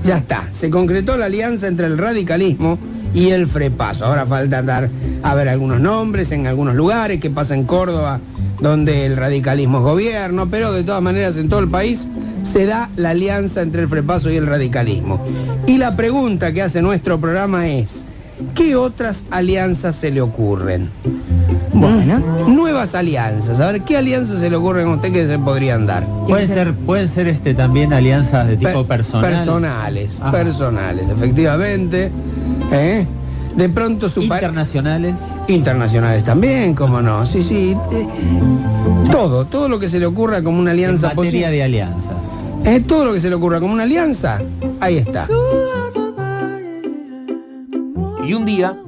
ya 0.05 0.19
está, 0.19 0.49
se 0.59 0.71
concretó 0.71 1.17
la 1.17 1.27
alianza 1.27 1.69
entre 1.69 1.87
el 1.87 1.99
radicalismo 1.99 2.79
y 3.15 3.31
el 3.31 3.47
frepaso. 3.47 4.07
Ahora 4.07 4.27
falta 4.27 4.63
dar 4.63 4.89
a 5.23 5.35
ver 5.35 5.49
algunos 5.49 5.81
nombres 5.81 6.33
en 6.33 6.47
algunos 6.47 6.75
lugares, 6.75 7.21
que 7.21 7.31
pasa 7.31 7.55
en 7.55 7.65
Córdoba, 7.65 8.21
donde 8.63 9.05
el 9.07 9.17
radicalismo 9.17 9.79
es 9.79 9.85
gobierno, 9.85 10.49
pero 10.49 10.73
de 10.73 10.85
todas 10.85 11.03
maneras 11.03 11.37
en 11.37 11.49
todo 11.49 11.61
el 11.61 11.69
país 11.69 12.07
se 12.45 12.65
da 12.65 12.89
la 12.97 13.11
alianza 13.11 13.61
entre 13.61 13.83
el 13.83 13.89
frepaso 13.89 14.31
y 14.31 14.37
el 14.37 14.47
radicalismo. 14.47 15.21
Y 15.67 15.79
la 15.79 15.97
pregunta 15.97 16.53
que 16.53 16.63
hace 16.63 16.81
nuestro 16.81 17.19
programa 17.21 17.69
es, 17.69 18.05
¿qué 18.55 18.77
otras 18.77 19.25
alianzas 19.31 19.97
se 19.97 20.11
le 20.11 20.21
ocurren? 20.21 20.91
Bueno, 21.75 22.23
nuevas 22.47 22.95
alianzas. 22.95 23.59
A 23.59 23.73
ver, 23.73 23.83
¿qué 23.83 23.97
alianzas 23.97 24.39
se 24.39 24.49
le 24.49 24.55
ocurren 24.55 24.87
a 24.87 24.95
usted 24.95 25.13
que 25.13 25.27
se 25.27 25.39
podrían 25.39 25.87
dar? 25.87 26.07
Pueden 26.29 26.47
ser, 26.47 26.75
pueden 26.75 27.09
ser 27.09 27.27
este 27.27 27.55
también 27.55 27.93
alianzas 27.93 28.47
de 28.47 28.57
tipo 28.57 28.85
Per 28.85 28.99
personal. 28.99 29.31
Personales, 29.33 30.19
Ajá. 30.21 30.31
personales, 30.31 31.09
efectivamente. 31.09 32.13
¿eh? 32.71 33.07
De 33.57 33.69
pronto 33.69 34.09
su 34.09 34.23
Internacionales. 34.23 35.17
Internacionales 35.49 36.25
también, 36.25 36.75
cómo 36.75 37.01
no. 37.03 37.27
Sí, 37.27 37.43
sí. 37.45 37.77
eh, 37.93 38.07
todo, 39.11 39.45
todo 39.47 39.69
lo 39.69 39.79
que 39.79 39.89
se 39.89 39.99
le 39.99 40.07
ocurra 40.07 40.43
como 40.43 40.59
una 40.59 40.71
alianza 40.71 41.11
En 41.11 41.17
materia 41.17 41.31
posible. 41.49 41.51
de 41.57 41.63
alianza. 41.63 42.11
Eh, 42.65 42.81
todo 42.81 43.05
lo 43.07 43.13
que 43.13 43.21
se 43.21 43.29
le 43.29 43.35
ocurra 43.35 43.61
como 43.61 43.73
una 43.73 43.83
alianza, 43.83 44.41
ahí 44.81 44.99
está. 44.99 45.27
Y 48.25 48.35
un 48.35 48.45
día, 48.45 48.79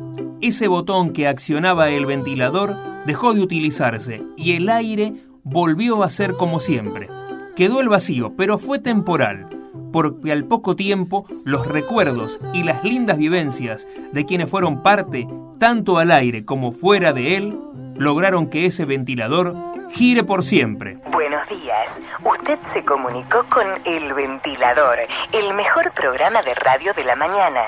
ese 0.41 0.69
botón 0.69 1.11
que 1.13 1.27
accionaba 1.27 1.91
el 1.91 2.07
ventilador 2.07 2.77
dejó 3.05 3.35
de 3.35 3.41
utilizarse 3.41 4.23
y 4.37 4.53
el 4.53 4.69
aire 4.69 5.15
volvió 5.43 6.03
a 6.03 6.11
ser 6.11 6.35
como 6.35 6.61
siempre. 6.61 7.09
quedó 7.57 7.81
el 7.81 7.89
vacío, 7.89 8.33
pero 8.37 8.59
fue 8.59 8.79
temporal, 8.79 9.47
porque 9.95 10.33
al 10.33 10.43
poco 10.43 10.75
tiempo 10.75 11.25
los 11.45 11.69
recuerdos 11.69 12.41
y 12.53 12.65
las 12.65 12.83
lindas 12.83 13.17
vivencias 13.17 13.87
de 14.11 14.27
quienes 14.27 14.51
fueron 14.51 14.83
parte, 14.83 15.29
tanto 15.61 15.99
al 15.99 16.11
aire 16.11 16.45
como 16.45 16.73
fuera 16.73 17.13
de 17.13 17.37
él, 17.37 17.61
lograron 17.95 18.51
que 18.51 18.67
ese 18.67 18.87
ventilador 18.87 19.55
gire 19.93 20.25
por 20.25 20.43
siempre. 20.43 20.97
Buenos 21.13 21.49
días. 21.49 21.87
Usted 22.25 22.59
se 22.73 22.85
comunicó 22.85 23.45
con 23.49 23.69
El 23.85 24.13
Ventilador, 24.15 24.99
el 25.31 25.55
mejor 25.55 25.93
programa 25.93 26.43
de 26.43 26.55
radio 26.57 26.93
de 26.93 27.05
la 27.05 27.15
mañana. 27.15 27.61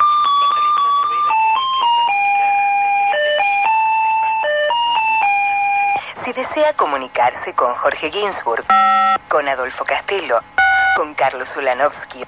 Si 6.24 6.32
desea 6.32 6.72
comunicarse 6.72 7.52
con 7.54 7.72
Jorge 7.74 8.10
Ginsburg, 8.10 8.64
con 9.28 9.46
Adolfo 9.48 9.84
Castelo, 9.84 10.40
con 10.96 11.12
Carlos 11.12 11.54
Ulanovsky 11.54 12.24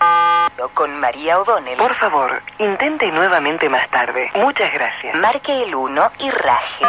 o 0.63 0.69
con 0.69 1.01
María 1.01 1.39
O'Donnell. 1.39 1.79
Por 1.79 1.95
favor, 1.95 2.43
intente 2.59 3.11
nuevamente 3.11 3.67
más 3.71 3.89
tarde. 3.89 4.31
Muchas 4.35 4.71
gracias. 4.75 5.15
Marque 5.17 5.63
el 5.63 5.75
1 5.75 6.13
y 6.19 6.31
raje. 6.31 6.85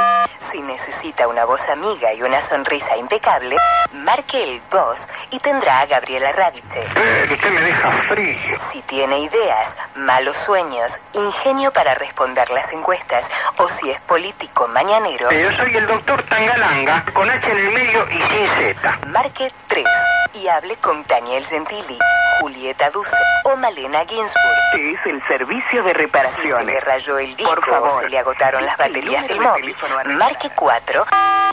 Si 0.51 0.59
necesita 0.61 1.27
una 1.29 1.45
voz 1.45 1.61
amiga 1.69 2.13
y 2.13 2.21
una 2.21 2.41
sonrisa 2.49 2.97
impecable, 2.97 3.55
marque 3.93 4.43
el 4.43 4.61
2 4.69 4.99
y 5.31 5.39
tendrá 5.39 5.79
a 5.79 5.85
Gabriela 5.85 6.33
Radice. 6.33 6.81
Eh, 6.95 7.29
usted 7.31 7.49
me 7.49 7.61
deja 7.61 7.91
frío. 8.09 8.59
Si 8.73 8.81
tiene 8.81 9.19
ideas, 9.19 9.69
malos 9.95 10.35
sueños, 10.45 10.91
ingenio 11.13 11.71
para 11.71 11.93
responder 11.95 12.49
las 12.49 12.69
encuestas 12.73 13.23
o 13.57 13.69
si 13.79 13.89
es 13.91 14.01
político 14.01 14.67
mañanero, 14.67 15.31
Eh, 15.31 15.43
yo 15.43 15.51
soy 15.55 15.77
el 15.77 15.87
doctor 15.87 16.21
Tangalanga, 16.23 17.05
con 17.13 17.29
H 17.29 17.49
en 17.51 17.57
el 17.57 17.71
medio 17.71 18.05
y 18.09 18.17
sin 18.17 18.49
Z. 18.75 18.99
marque 19.07 19.53
3 19.67 19.85
y 20.33 20.47
hable 20.47 20.75
con 20.77 21.05
Daniel 21.07 21.45
Gentili, 21.45 21.97
Julieta 22.39 22.89
Duce 22.89 23.09
o 23.43 23.55
Malena 23.55 24.05
Ginsburg. 24.05 24.59
Es 24.73 25.05
el 25.05 25.21
servicio 25.27 25.83
de 25.83 25.93
reparaciones. 25.93 26.65
Si 26.65 26.65
se 26.65 26.73
le 26.73 26.79
rayó 26.79 27.19
el 27.19 27.35
disco 27.35 27.55
Por 27.55 27.65
favor. 27.65 28.03
si 28.03 28.09
le 28.09 28.19
agotaron 28.19 28.65
las 28.65 28.77
baterías 28.77 29.27
del 29.27 29.39
móvil, 29.39 29.75
marque 30.17 30.49
4 30.55 31.05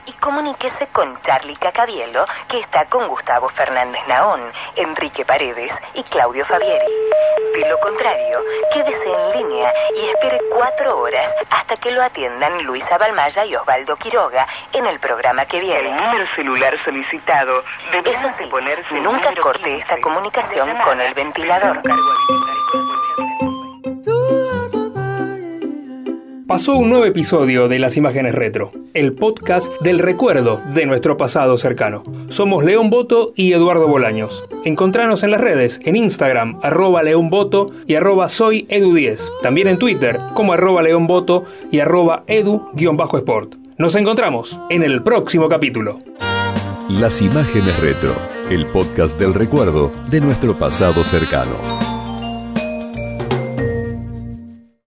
y 0.07 0.13
comuníquese 0.13 0.87
con 0.89 1.21
Charlie 1.23 1.57
Cacabielo, 1.57 2.27
que 2.49 2.61
está 2.61 2.85
con 2.87 3.09
Gustavo 3.09 3.49
Fernández 3.49 4.03
Naón, 4.07 4.41
Enrique 4.77 5.25
Paredes 5.25 5.73
y 5.95 6.03
Claudio 6.05 6.45
Fabieri. 6.45 6.87
De 7.55 7.69
lo 7.69 7.79
contrario, 7.79 8.41
quédese 8.73 9.11
en 9.11 9.39
línea 9.39 9.73
y 9.97 10.09
espere 10.11 10.39
cuatro 10.53 10.99
horas 10.99 11.33
hasta 11.51 11.77
que 11.77 11.91
lo 11.91 12.03
atiendan 12.03 12.63
Luisa 12.65 12.99
Balmaya 12.99 13.45
y 13.47 13.57
Osvaldo 13.57 13.97
Quiroga 13.97 14.47
en 14.73 14.87
el 14.87 15.01
programa 15.01 15.47
que 15.47 15.61
viene. 15.61 15.89
El 15.89 15.97
número 15.97 16.27
celular 16.35 16.77
solicitado 16.85 17.65
Eso 17.93 18.29
sí, 18.37 19.01
nunca 19.01 19.35
corte 19.41 19.77
esta 19.77 19.99
comunicación 20.01 20.76
con 20.85 21.01
el 21.01 21.15
ventilador. 21.15 21.81
Pasó 26.47 26.77
un 26.77 26.91
nuevo 26.91 27.05
episodio 27.05 27.69
de 27.69 27.79
Las 27.79 27.97
Imágenes 27.97 28.35
Retro, 28.35 28.71
el 28.95 29.13
podcast 29.13 29.73
del 29.81 29.99
recuerdo 29.99 30.61
de 30.75 30.87
nuestro 30.87 31.17
pasado 31.17 31.57
cercano. 31.59 32.05
Somos 32.29 32.65
León 32.65 32.89
Boto 32.89 33.33
y 33.35 33.53
Eduardo 33.53 33.89
Bolaños. 33.89 34.49
Encontranos 34.65 35.23
en 35.23 35.33
las 35.33 35.41
redes, 35.41 35.81
en 35.85 35.97
Instagram, 35.97 36.61
arroba 36.63 37.03
León 37.03 37.31
Boto 37.31 37.71
y 37.87 37.97
arroba 37.97 38.29
soy 38.29 38.67
Edu10. 38.69 39.31
También 39.43 39.69
en 39.69 39.79
Twitter, 39.79 40.19
como 40.35 40.53
arroba 40.53 40.83
León 40.83 41.07
Boto 41.07 41.45
y 41.71 41.81
arroba 41.81 42.25
Edu-Sport. 42.27 43.57
Nos 43.79 43.95
encontramos 43.97 44.59
en 44.71 44.83
el 44.83 45.03
próximo 45.03 45.49
capítulo. 45.49 45.99
Las 46.89 47.21
Imágenes 47.21 47.79
Retro, 47.81 48.15
el 48.51 48.67
podcast 48.67 49.19
del 49.19 49.35
recuerdo 49.35 49.91
de 50.09 50.21
nuestro 50.21 50.57
pasado 50.57 51.03
cercano. 51.03 51.86